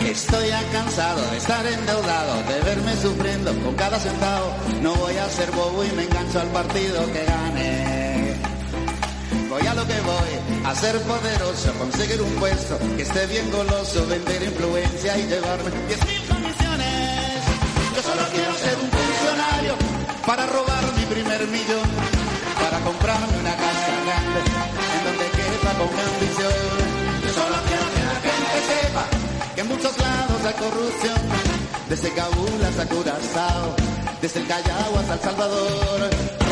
[0.00, 4.52] Estoy cansado de estar endeudado, de verme sufriendo con cada centavo.
[4.82, 8.07] No voy a ser bobo y me engancho al partido que gane.
[9.48, 14.06] Voy a lo que voy, a ser poderoso, conseguir un puesto que esté bien goloso,
[14.06, 17.42] vender influencia y llevarme 10 mil comisiones.
[17.96, 19.74] Yo solo quiero ser un funcionario
[20.26, 21.88] para robar mi primer millón,
[22.60, 24.40] para comprarme una casa grande
[24.94, 26.68] en donde quepa con ambición.
[27.24, 29.04] Yo solo quiero que la gente sepa
[29.54, 31.20] que en muchos lados hay corrupción,
[31.88, 33.74] desde Kabul hasta Curazao,
[34.20, 36.47] desde el Callao hasta El Salvador.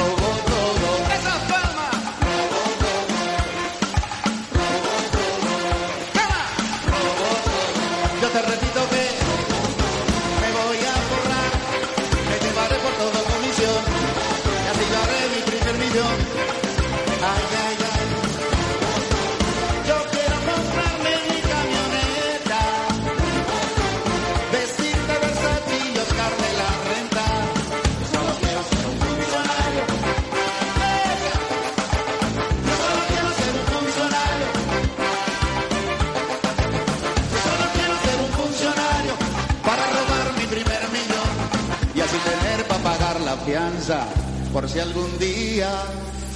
[43.46, 44.04] Fianza
[44.52, 45.70] por si algún día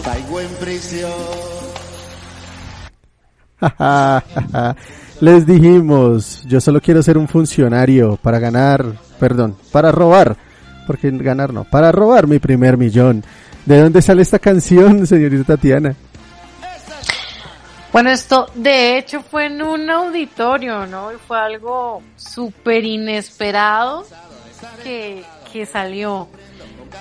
[0.05, 1.11] caigo en prisión.
[5.21, 8.87] Les dijimos, yo solo quiero ser un funcionario para ganar,
[9.19, 10.37] perdón, para robar,
[10.87, 13.25] porque ganar no, para robar mi primer millón.
[13.67, 15.95] ¿De dónde sale esta canción, señorita Tatiana?
[17.93, 21.13] Bueno, esto de hecho fue en un auditorio, ¿no?
[21.13, 24.07] Y fue algo súper inesperado
[24.85, 26.29] que, que salió.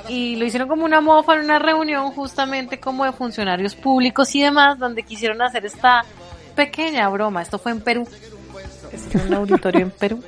[0.08, 4.42] Y lo hicieron como una mofa en una reunión justamente como de funcionarios públicos y
[4.42, 6.04] demás, donde quisieron hacer esta
[6.56, 7.42] pequeña broma.
[7.42, 8.08] Esto fue en Perú.
[8.92, 10.24] Esto fue en un auditorio en Perú.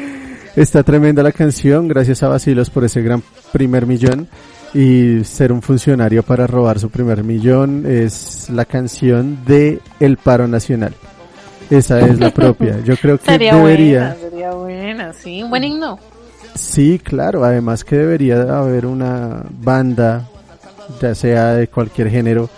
[0.56, 4.28] Está tremenda la canción, gracias a Basilos por ese gran primer millón.
[4.74, 10.48] Y ser un funcionario para robar su primer millón es la canción de El Paro
[10.48, 10.94] Nacional.
[11.70, 12.80] Esa es la propia.
[12.84, 14.00] Yo creo que Sería debería.
[14.00, 15.98] buena, sería buena, sí, un buen himno.
[16.56, 20.28] Sí, claro, además que debería haber una banda,
[21.00, 22.48] ya sea de cualquier género.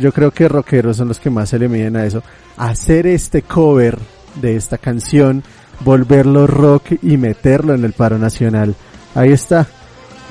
[0.00, 2.22] Yo creo que rockeros son los que más se le miden a eso.
[2.56, 3.98] Hacer este cover
[4.36, 5.42] de esta canción,
[5.80, 8.74] volverlo rock y meterlo en el paro nacional.
[9.14, 9.66] Ahí está.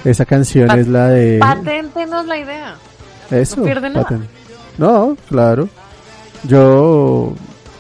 [0.05, 1.39] Esa canción Pat- es la de...
[1.39, 2.75] Paténtenos la idea.
[3.31, 3.57] Eso.
[3.57, 4.19] no pierde nada.
[4.77, 5.67] No, claro.
[6.43, 7.33] Yo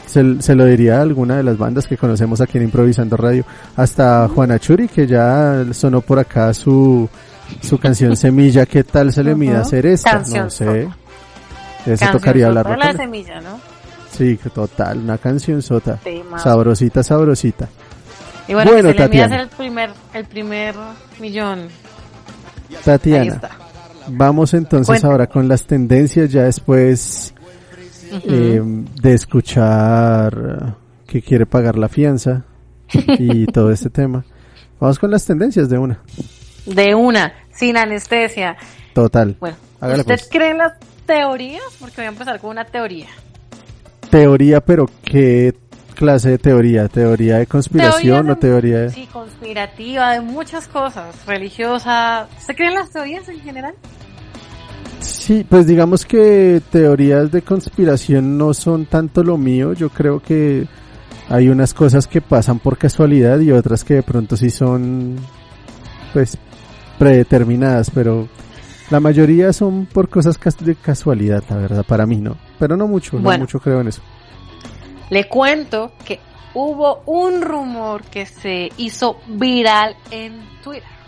[0.09, 3.45] se, se lo diría a alguna de las bandas que conocemos aquí en Improvisando Radio.
[3.75, 7.07] Hasta Juana Churi, que ya sonó por acá su,
[7.61, 8.65] su canción Semilla.
[8.65, 10.11] ¿Qué tal se le mide hacer esta?
[10.11, 10.89] Canción no sé.
[11.85, 13.59] Eso tocaría hablar de la semilla, ¿no?
[14.11, 15.97] Sí, total, una canción sota.
[16.37, 17.69] Sabrosita, sabrosita.
[18.47, 19.35] Y bueno, Bueno, que se le mide Tatiana.
[19.35, 20.75] hacer el primer, el primer
[21.21, 21.67] millón.
[22.83, 23.39] Tatiana,
[24.07, 25.11] vamos entonces Cuéntame.
[25.11, 27.33] ahora con las tendencias ya después
[28.11, 28.61] eh,
[29.01, 30.73] de escuchar eh,
[31.07, 32.45] que quiere pagar la fianza
[32.91, 34.23] y todo este tema.
[34.79, 35.99] Vamos con las tendencias de una.
[36.65, 38.55] De una, sin anestesia.
[38.93, 39.35] Total.
[39.39, 40.29] Bueno, ¿usted pues.
[40.31, 40.73] cree en las
[41.05, 43.07] teorías, porque voy a empezar con una teoría.
[44.09, 45.55] Teoría, pero ¿qué
[45.95, 46.87] clase de teoría?
[46.87, 48.89] ¿Teoría de conspiración Teoría o teoría de...?
[48.91, 52.27] Sí, conspirativa, de muchas cosas, religiosa.
[52.39, 53.73] ¿Se creen las teorías en general?
[54.99, 59.73] Sí, pues digamos que teorías de conspiración no son tanto lo mío.
[59.73, 60.67] Yo creo que
[61.29, 65.15] hay unas cosas que pasan por casualidad y otras que de pronto sí son,
[66.13, 66.37] pues,
[66.97, 68.27] predeterminadas, pero
[68.89, 72.37] la mayoría son por cosas de casualidad, la verdad, para mí no.
[72.57, 74.01] Pero no mucho, no mucho creo en eso.
[75.09, 76.19] Le cuento que
[76.55, 80.98] hubo un rumor que se hizo viral en Twitter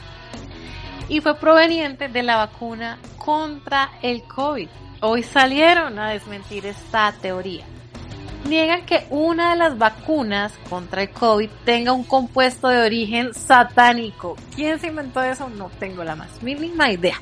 [1.12, 4.70] y fue proveniente de la vacuna contra el COVID.
[5.02, 7.66] Hoy salieron a desmentir esta teoría.
[8.48, 14.38] Niegan que una de las vacunas contra el COVID tenga un compuesto de origen satánico.
[14.56, 15.50] ¿Quién se inventó eso?
[15.50, 17.20] No tengo la más mínima idea.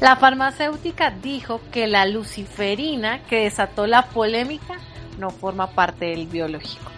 [0.00, 4.78] La farmacéutica dijo que la luciferina que desató la polémica
[5.20, 6.90] no forma parte del biológico.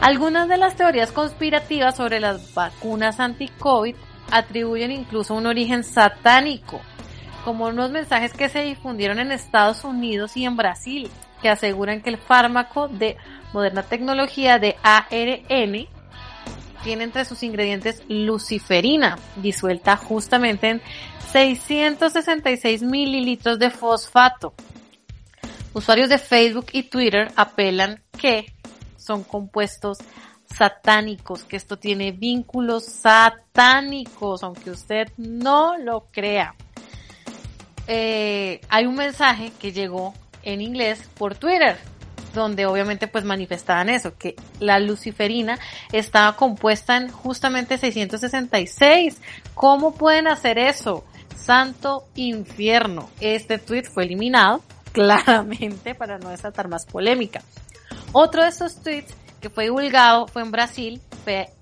[0.00, 3.94] Algunas de las teorías conspirativas sobre las vacunas anti-COVID
[4.30, 6.80] atribuyen incluso un origen satánico,
[7.44, 11.10] como unos mensajes que se difundieron en Estados Unidos y en Brasil,
[11.42, 13.16] que aseguran que el fármaco de
[13.52, 15.88] moderna tecnología de ARN
[16.82, 20.82] tiene entre sus ingredientes luciferina, disuelta justamente en
[21.32, 24.54] 666 mililitros de fosfato.
[25.74, 28.52] Usuarios de Facebook y Twitter apelan que
[28.96, 29.98] son compuestos
[30.56, 36.54] satánicos, que esto tiene vínculos satánicos, aunque usted no lo crea.
[37.86, 41.78] Eh, hay un mensaje que llegó en inglés por Twitter,
[42.34, 45.58] donde obviamente pues manifestaban eso, que la luciferina
[45.92, 49.20] estaba compuesta en justamente 666.
[49.54, 51.04] ¿Cómo pueden hacer eso?
[51.36, 53.08] Santo infierno.
[53.20, 54.62] Este tweet fue eliminado
[54.92, 57.42] claramente para no desatar más polémica.
[58.12, 61.00] Otro de esos tweets que fue divulgado fue en Brasil,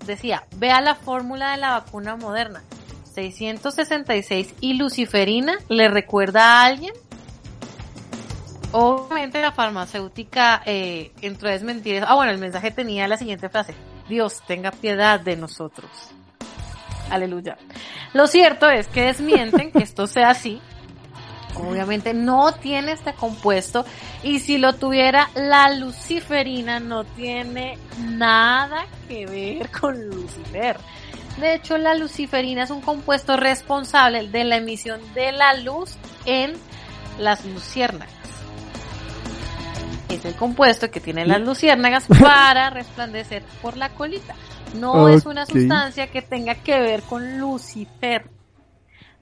[0.06, 2.62] decía, vea la fórmula de la vacuna moderna.
[3.14, 6.92] 666 y luciferina, ¿le recuerda a alguien?
[8.72, 12.06] Obviamente la farmacéutica eh, entró a desmentir eso.
[12.08, 13.74] Ah, bueno, el mensaje tenía la siguiente frase.
[14.08, 15.90] Dios tenga piedad de nosotros.
[17.10, 17.56] Aleluya.
[18.12, 20.60] Lo cierto es que desmienten que esto sea así.
[21.58, 23.84] Obviamente no tiene este compuesto
[24.22, 30.76] y si lo tuviera la luciferina no tiene nada que ver con Lucifer.
[31.38, 36.54] De hecho, la luciferina es un compuesto responsable de la emisión de la luz en
[37.18, 38.14] las luciérnagas.
[40.08, 44.34] Es el compuesto que tienen las luciérnagas para resplandecer por la colita.
[44.74, 48.30] No es una sustancia que tenga que ver con Lucifer.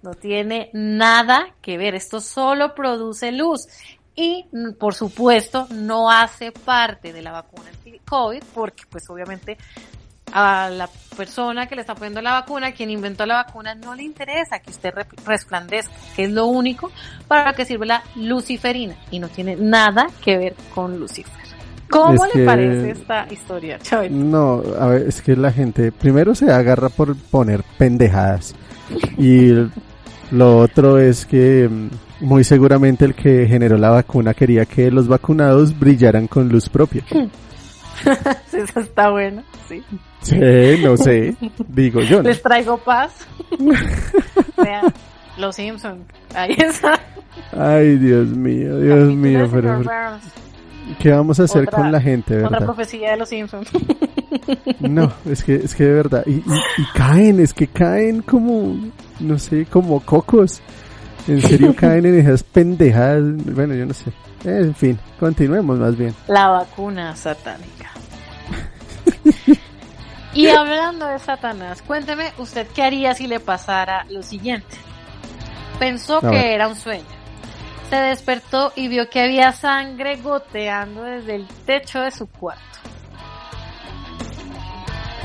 [0.04, 1.94] No tiene nada que ver.
[1.94, 3.66] Esto solo produce luz.
[4.14, 4.44] Y,
[4.78, 9.56] por supuesto, no hace parte de la vacuna anti-COVID porque, pues, obviamente,
[10.32, 14.02] a la persona que le está poniendo la vacuna, quien inventó la vacuna, no le
[14.02, 16.90] interesa que usted re- resplandezca, que es lo único
[17.26, 21.32] para lo que sirve la luciferina y no tiene nada que ver con Lucifer.
[21.88, 24.30] ¿Cómo Es le que- parece esta historia, Chabel?
[24.30, 28.54] No, a ver, es que la gente primero se agarra por poner pendejadas
[29.16, 29.52] y
[30.30, 35.06] lo otro es que mm, muy seguramente el que generó la vacuna quería que los
[35.08, 37.02] vacunados brillaran con luz propia.
[38.50, 39.80] Sí, Eso está bueno, sí.
[40.20, 40.36] Sí,
[40.82, 41.36] no sé,
[41.68, 42.18] digo yo.
[42.18, 42.28] ¿no?
[42.28, 43.12] Les traigo paz.
[44.62, 44.92] Vean,
[45.38, 46.02] Los Simpsons.
[46.34, 46.98] Ahí está.
[47.56, 49.92] Ay, Dios mío, Dios mío, pero ¿por-
[50.98, 52.66] ¿qué vamos a hacer Otra- con la gente, Otra verdad?
[52.66, 53.70] profecía de los Simpsons.
[54.80, 56.42] No, es que es que de verdad y, y-
[56.78, 58.76] y caen, es que caen como
[59.20, 60.60] no sé, como cocos.
[61.28, 63.22] En serio caen en esas pendejadas.
[63.54, 64.12] Bueno, yo no sé.
[64.44, 66.14] En fin, continuemos más bien.
[66.28, 67.90] La vacuna satánica.
[70.34, 74.76] Y hablando de Satanás, cuénteme usted qué haría si le pasara lo siguiente.
[75.78, 76.46] Pensó A que ver.
[76.46, 77.04] era un sueño.
[77.88, 82.62] Se despertó y vio que había sangre goteando desde el techo de su cuarto.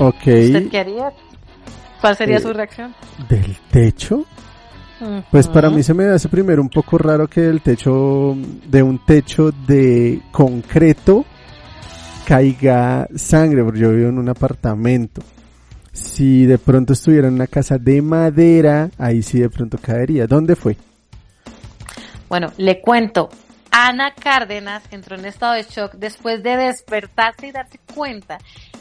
[0.00, 1.12] Ok, ¿Usted qué haría?
[2.00, 2.94] ¿Cuál sería Eh, su reacción?
[3.28, 4.24] del techo.
[5.30, 8.36] Pues para mí se me hace primero un poco raro que del techo,
[8.66, 11.24] de un techo de concreto
[12.26, 15.22] caiga sangre, porque yo vivo en un apartamento.
[15.92, 20.26] Si de pronto estuviera en una casa de madera, ahí sí de pronto caería.
[20.26, 20.76] ¿Dónde fue?
[22.28, 23.28] Bueno, le cuento.
[23.82, 28.36] Ana Cárdenas entró en estado de shock después de despertarse y darse cuenta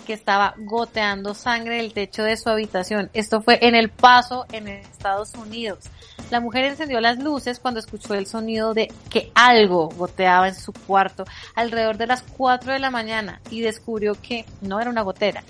[0.05, 3.09] que estaba goteando sangre del techo de su habitación.
[3.13, 5.85] Esto fue en El Paso, en Estados Unidos.
[6.31, 10.73] La mujer encendió las luces cuando escuchó el sonido de que algo goteaba en su
[10.73, 11.23] cuarto
[11.55, 15.45] alrededor de las 4 de la mañana y descubrió que no era una gotera,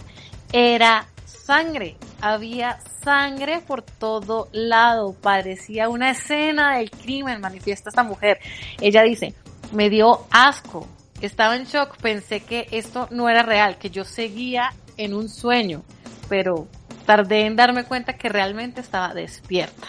[0.54, 1.08] era
[1.50, 1.98] sangre.
[2.22, 5.16] Había sangre por todo lado.
[5.20, 8.38] Parecía una escena del crimen, manifiesta esta mujer.
[8.80, 9.34] Ella dice,
[9.72, 10.88] me dio asco.
[11.22, 11.98] Estaba en shock.
[11.98, 15.82] Pensé que esto no era real, que yo seguía en un sueño.
[16.30, 16.68] Pero
[17.08, 19.88] tardé en darme cuenta que realmente estaba despierta.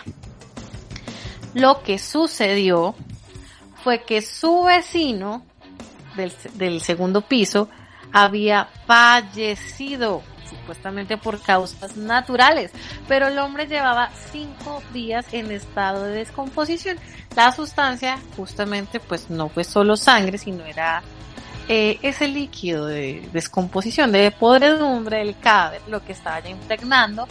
[1.53, 2.95] Lo que sucedió
[3.85, 5.45] fue que su vecino
[6.17, 7.69] del, del segundo piso
[8.13, 12.73] había fallecido supuestamente por causas naturales,
[13.09, 16.99] pero el hombre llevaba cinco días en estado de descomposición.
[17.37, 21.03] La sustancia justamente pues no fue solo sangre, sino era
[21.69, 27.29] eh, ese líquido de descomposición, de podredumbre del cadáver, lo que estaba ya impregnando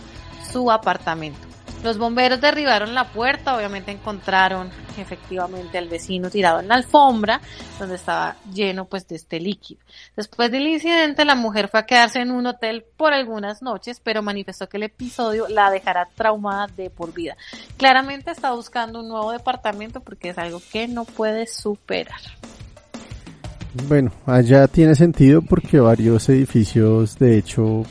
[0.52, 1.50] su apartamento.
[1.84, 7.40] Los bomberos derribaron la puerta, obviamente encontraron efectivamente al vecino tirado en la alfombra,
[7.80, 9.80] donde estaba lleno pues de este líquido.
[10.18, 14.22] Después del incidente, la mujer fue a quedarse en un hotel por algunas noches, pero
[14.22, 17.38] manifestó que el episodio la dejará traumada de por vida.
[17.78, 22.20] Claramente está buscando un nuevo departamento porque es algo que no puede superar.
[23.88, 27.84] Bueno, allá tiene sentido porque varios edificios, de hecho,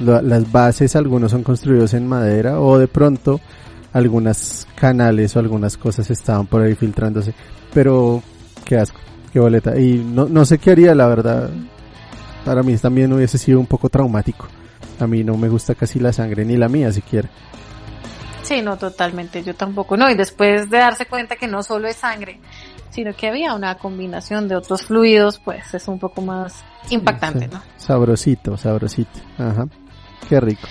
[0.00, 3.40] las bases, algunos son construidos en madera o de pronto
[3.92, 7.32] algunas canales o algunas cosas estaban por ahí filtrándose.
[7.72, 8.22] Pero
[8.64, 8.98] qué asco,
[9.32, 9.78] qué boleta.
[9.78, 11.50] Y no, no sé qué haría, la verdad.
[12.44, 14.48] Para mí también hubiese sido un poco traumático.
[15.00, 17.30] A mí no me gusta casi la sangre, ni la mía siquiera.
[18.42, 19.96] Sí, no, totalmente, yo tampoco.
[19.96, 22.40] No, y después de darse cuenta que no solo es sangre,
[22.90, 27.62] sino que había una combinación de otros fluidos, pues es un poco más impactante, ¿no?
[27.78, 29.18] Sabrosito, sabrosito.
[29.38, 29.66] Ajá.
[30.28, 30.68] Qué rico.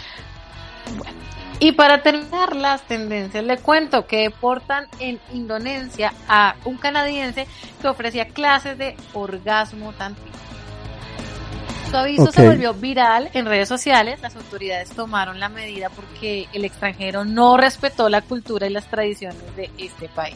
[0.97, 1.23] Bueno.
[1.59, 7.47] Y para terminar las tendencias, le cuento que deportan en Indonesia a un canadiense
[7.81, 10.37] que ofrecía clases de orgasmo tántrico.
[11.89, 14.19] Su aviso se volvió viral en redes sociales.
[14.21, 19.55] Las autoridades tomaron la medida porque el extranjero no respetó la cultura y las tradiciones
[19.55, 20.35] de este país.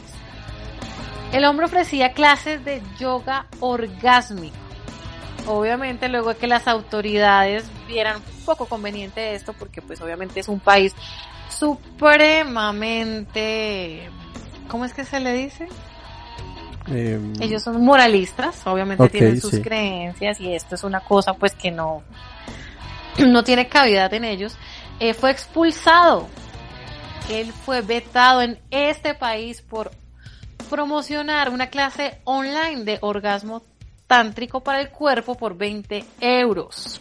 [1.32, 4.67] El hombre ofrecía clases de yoga orgásmico
[5.48, 10.94] obviamente luego que las autoridades vieran poco conveniente esto, porque pues obviamente es un país
[11.48, 14.08] supremamente,
[14.68, 15.68] ¿cómo es que se le dice?
[16.86, 21.70] Em, Ellos son moralistas, obviamente tienen sus creencias y esto es una cosa pues que
[21.70, 22.02] no,
[23.18, 24.56] no tiene cavidad en ellos.
[25.00, 26.26] Eh, fue expulsado,
[27.30, 29.92] él fue vetado en este país por
[30.68, 33.62] promocionar una clase online de orgasmo
[34.08, 37.00] tántrico para el cuerpo por 20 euros.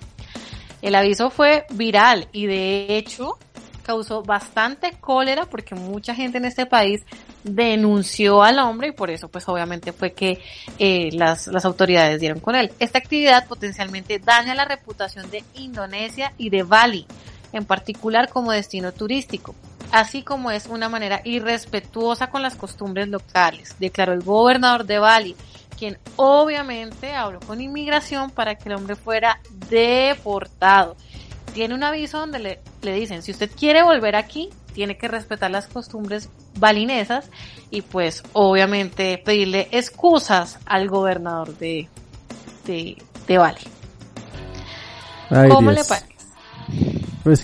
[0.83, 3.39] El aviso fue viral y de hecho
[3.81, 7.03] causó bastante cólera porque mucha gente en este país
[7.43, 10.41] denunció al hombre y por eso pues obviamente fue que
[10.77, 12.71] eh, las, las autoridades dieron con él.
[12.79, 17.07] Esta actividad potencialmente daña la reputación de Indonesia y de Bali,
[17.53, 19.55] en particular como destino turístico,
[19.93, 25.35] así como es una manera irrespetuosa con las costumbres locales, declaró el gobernador de Bali,
[25.77, 29.39] quien obviamente habló con inmigración para que el hombre fuera
[29.69, 30.97] deportado.
[31.53, 35.49] Tiene un aviso donde le, le dicen, si usted quiere volver aquí, tiene que respetar
[35.49, 36.29] las costumbres
[36.59, 37.29] balinesas
[37.71, 41.87] y pues obviamente pedirle excusas al gobernador de,
[42.65, 42.97] de,
[43.27, 43.61] de Bali.
[45.49, 46.15] ¿Cómo le parece?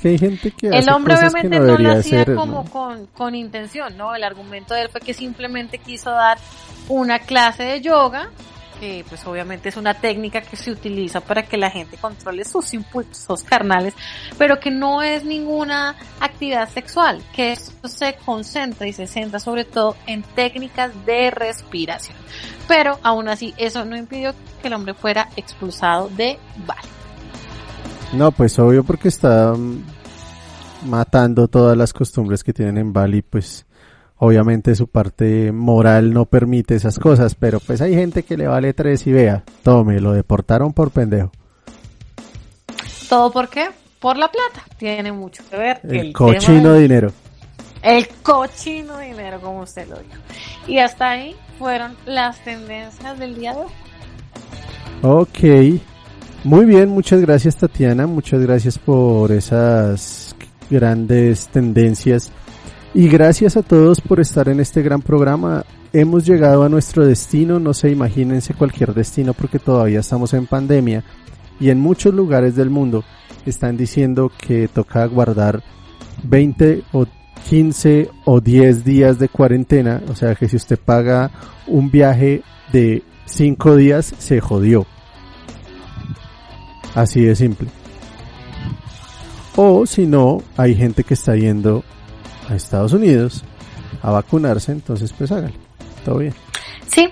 [0.02, 3.98] Que hay gente que el hombre obviamente no, no, lo hacía como con, con intención,
[3.98, 4.16] ¿no?
[4.16, 6.38] El argumento de él fue que simplemente quiso dar
[6.90, 8.30] una clase de yoga,
[8.80, 12.74] que pues obviamente es una técnica que se utiliza para que la gente controle sus
[12.74, 13.94] impulsos carnales,
[14.38, 19.66] pero que no es ninguna actividad sexual, que eso se concentra y se centra sobre
[19.66, 22.18] todo en técnicas de respiración.
[22.68, 26.93] Pero aún así eso no impidió que el hombre fuera expulsado de Bali.
[28.14, 29.84] No, pues obvio porque está mm,
[30.86, 33.66] matando todas las costumbres que tienen en Bali, pues
[34.18, 38.74] obviamente su parte moral no permite esas cosas, pero pues hay gente que le vale
[38.74, 41.32] tres y vea, tome, lo deportaron por pendejo.
[43.10, 43.70] ¿Todo por qué?
[44.00, 45.80] Por la plata, tiene mucho que ver.
[45.84, 47.12] El, cochino dinero.
[47.82, 50.22] El cochino dinero, como usted lo dijo.
[50.68, 53.72] Y hasta ahí fueron las tendencias del día de hoy.
[55.02, 55.82] Ok,
[56.44, 60.36] muy bien, muchas gracias Tatiana, muchas gracias por esas
[60.70, 62.32] grandes tendencias
[62.94, 65.66] y gracias a todos por estar en este gran programa.
[65.94, 71.04] Hemos llegado a nuestro destino, no se imagínense cualquier destino porque todavía estamos en pandemia
[71.60, 73.04] y en muchos lugares del mundo
[73.46, 75.64] están diciendo que toca guardar
[76.24, 77.06] 20 o
[77.50, 81.32] 15 o 10 días de cuarentena, o sea que si usted paga
[81.68, 84.86] un viaje de 5 días, se jodió.
[86.96, 87.68] Así de simple.
[89.56, 91.84] O si no, hay gente que está yendo
[92.50, 93.44] a Estados Unidos
[94.02, 95.54] a vacunarse, entonces pues hágale.
[96.04, 96.34] Todo bien.
[96.88, 97.10] Sí,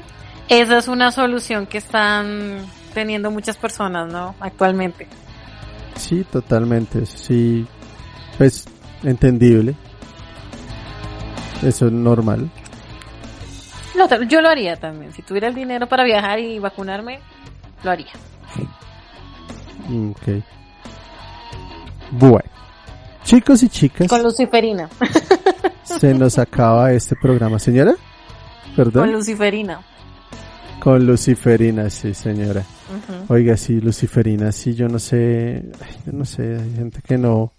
[0.50, 4.36] esa es una solución que están teniendo muchas personas, ¿no?
[4.40, 5.08] Actualmente.
[5.96, 7.06] Sí, totalmente.
[7.06, 7.66] Sí,
[8.38, 8.66] pues
[9.04, 9.76] entendible.
[11.64, 12.50] Eso es normal.
[14.10, 15.14] Ta- yo lo haría también.
[15.14, 17.20] Si tuviera el dinero para viajar y vacunarme,
[17.84, 18.12] lo haría.
[19.92, 20.44] Ok.
[22.12, 22.50] Bueno.
[23.24, 24.90] Chicos y chicas, Con luciferina.
[25.84, 27.60] se nos acaba este programa.
[27.60, 27.94] Señora,
[28.76, 29.04] perdón.
[29.04, 29.82] Con luciferina.
[30.82, 32.64] Con Luciferina, sí, señora.
[33.28, 35.64] Oiga, sí, Luciferina, sí, yo no sé,
[36.08, 37.54] yo no sé, hay gente que no...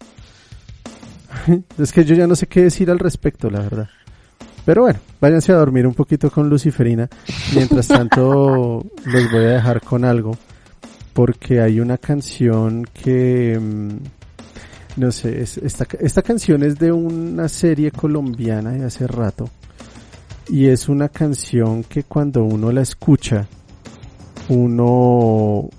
[1.78, 3.88] Es que yo ya no sé qué decir al respecto, la verdad.
[4.64, 7.09] Pero bueno, váyanse a dormir un poquito con Luciferina.
[7.54, 10.36] Mientras tanto, los voy a dejar con algo.
[11.12, 13.59] Porque hay una canción que...
[13.60, 19.48] mm, No sé, es- esta, esta canción es de una serie colombiana de hace rato.
[20.48, 23.47] Y es una canción que cuando uno la escucha,
[24.48, 25.70] uno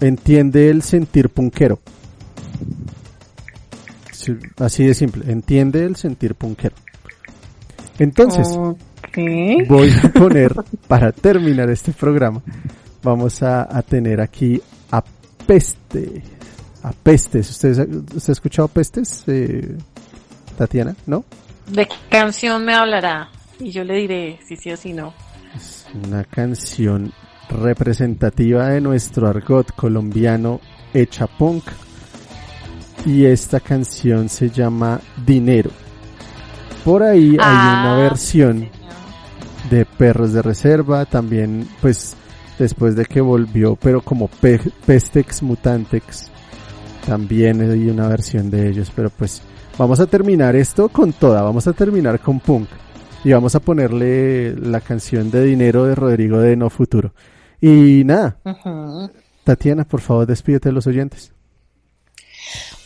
[0.00, 1.78] entiende el sentir punkero.
[4.12, 6.74] Sí, Así de simple, entiende el sentir punkero.
[7.98, 8.48] Entonces,
[9.68, 10.54] voy a poner,
[10.88, 12.42] para terminar este programa,
[13.02, 14.60] vamos a, a tener aquí
[14.90, 15.02] a
[15.46, 16.22] Peste.
[16.84, 17.50] A Pestes.
[17.50, 19.76] ¿Usted, usted ha escuchado Pestes, eh,
[20.58, 20.94] Tatiana?
[21.06, 21.24] ¿No?
[21.68, 23.28] ¿De qué canción me hablará?
[23.60, 25.14] Y yo le diré si sí o si no.
[25.54, 27.12] Es una canción
[27.48, 30.60] representativa de nuestro argot colombiano
[30.92, 31.64] hecha punk.
[33.06, 35.70] Y esta canción se llama Dinero.
[36.84, 38.70] Por ahí hay una Ah, versión señor.
[39.70, 42.16] de Perros de Reserva, también pues
[42.62, 46.30] después de que volvió, pero como Pe- Pestex Mutantex,
[47.06, 49.42] también hay una versión de ellos, pero pues
[49.78, 52.68] vamos a terminar esto con toda, vamos a terminar con punk
[53.24, 57.12] y vamos a ponerle la canción de Dinero de Rodrigo de No Futuro.
[57.60, 58.38] Y nada.
[59.44, 61.32] Tatiana, por favor, despídete de los oyentes.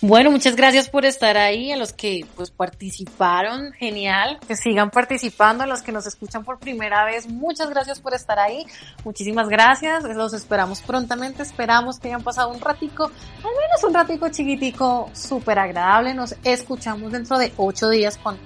[0.02, 5.64] Bueno, muchas gracias por estar ahí, a los que pues participaron, genial, que sigan participando,
[5.64, 8.66] a los que nos escuchan por primera vez, muchas gracias por estar ahí,
[9.05, 14.28] muchísimas gracias, los esperamos prontamente, esperamos que hayan pasado un ratico, al menos un ratico
[14.28, 18.36] chiquitico, súper agradable, nos escuchamos dentro de ocho días con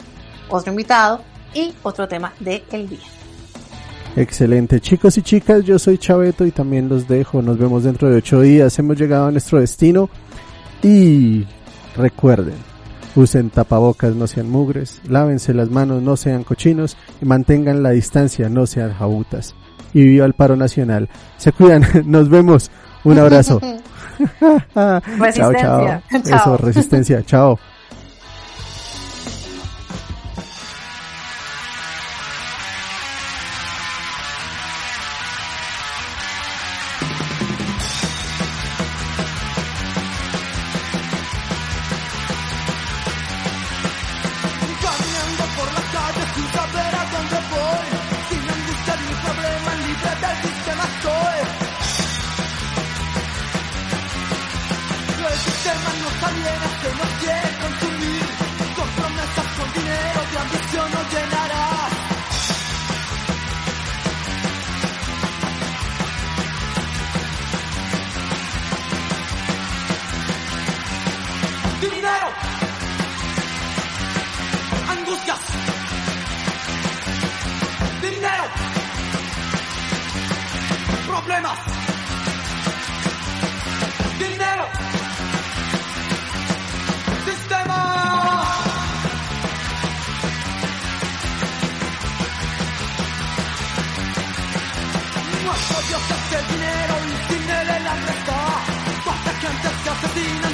[0.49, 3.01] otro invitado y otro tema del día.
[4.15, 7.43] Excelente, chicos y chicas, yo soy Chaveto y también los dejo.
[7.43, 8.77] Nos vemos dentro de ocho días.
[8.77, 10.11] Hemos llegado a nuestro destino
[10.83, 11.47] y
[11.97, 12.57] recuerden,
[13.17, 18.49] usen tapabocas, no sean mugres, lávense las manos, no sean cochinos y mantengan la distancia,
[18.49, 19.55] no sean jabutas.
[19.93, 21.09] Y viva el paro nacional.
[21.37, 22.71] Se cuidan, nos vemos.
[23.03, 23.61] Un abrazo.
[25.35, 26.03] chao, chao.
[26.11, 27.23] Eso, resistencia.
[27.25, 27.59] Chao.
[95.51, 98.39] Nuestro Dios es el dinero y sin él el hambre está.
[99.05, 100.50] Basta que antes se asesinan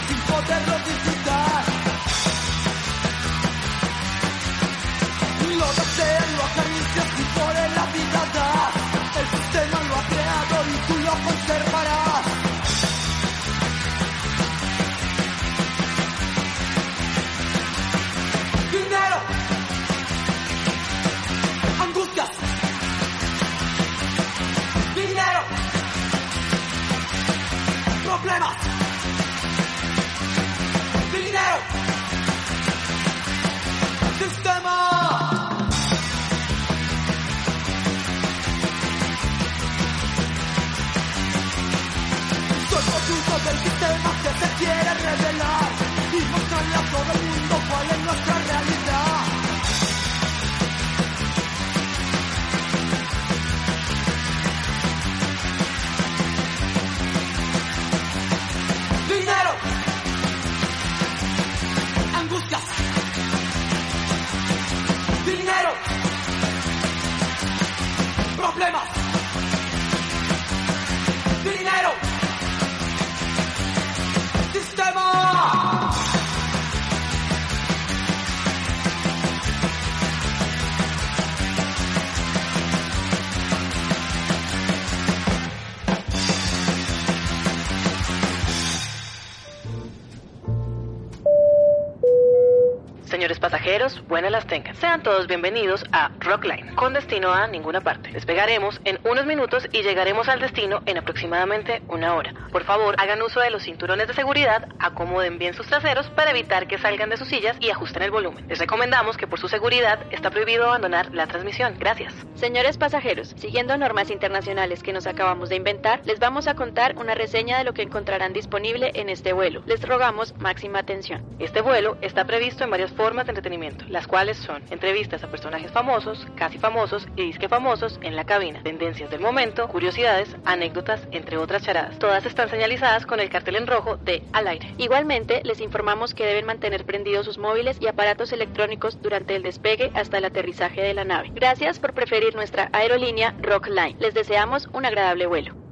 [94.16, 94.74] buenas las tengan.
[94.76, 98.08] Sean todos bienvenidos a Rockline, con destino a ninguna parte.
[98.12, 102.34] Despegaremos en unos minutos y llegaremos al destino en aproximadamente una hora.
[102.52, 106.68] Por favor, hagan uso de los cinturones de seguridad, acomoden bien sus traseros para evitar
[106.68, 108.46] que salgan de sus sillas y ajusten el volumen.
[108.48, 111.76] Les recomendamos que por su seguridad está prohibido abandonar la transmisión.
[111.78, 112.12] Gracias.
[112.34, 117.14] Señores pasajeros, siguiendo normas internacionales que nos acabamos de inventar, les vamos a contar una
[117.14, 119.62] reseña de lo que encontrarán disponible en este vuelo.
[119.64, 121.24] Les rogamos máxima atención.
[121.38, 125.72] Este vuelo está previsto en varias formas de entretenimiento, las cuales son entrevistas a personajes
[125.72, 131.36] famosos, casi famosos y disque famosos en la cabina, tendencias del momento, curiosidades, anécdotas, entre
[131.38, 131.98] otras charadas.
[131.98, 134.74] Todas están señalizadas con el cartel en rojo de al aire.
[134.78, 139.90] Igualmente, les informamos que deben mantener prendidos sus móviles y aparatos electrónicos durante el despegue
[139.94, 141.30] hasta el aterrizaje de la nave.
[141.34, 143.96] Gracias por preferir nuestra aerolínea Rockline.
[143.98, 145.65] Les deseamos un agradable vuelo.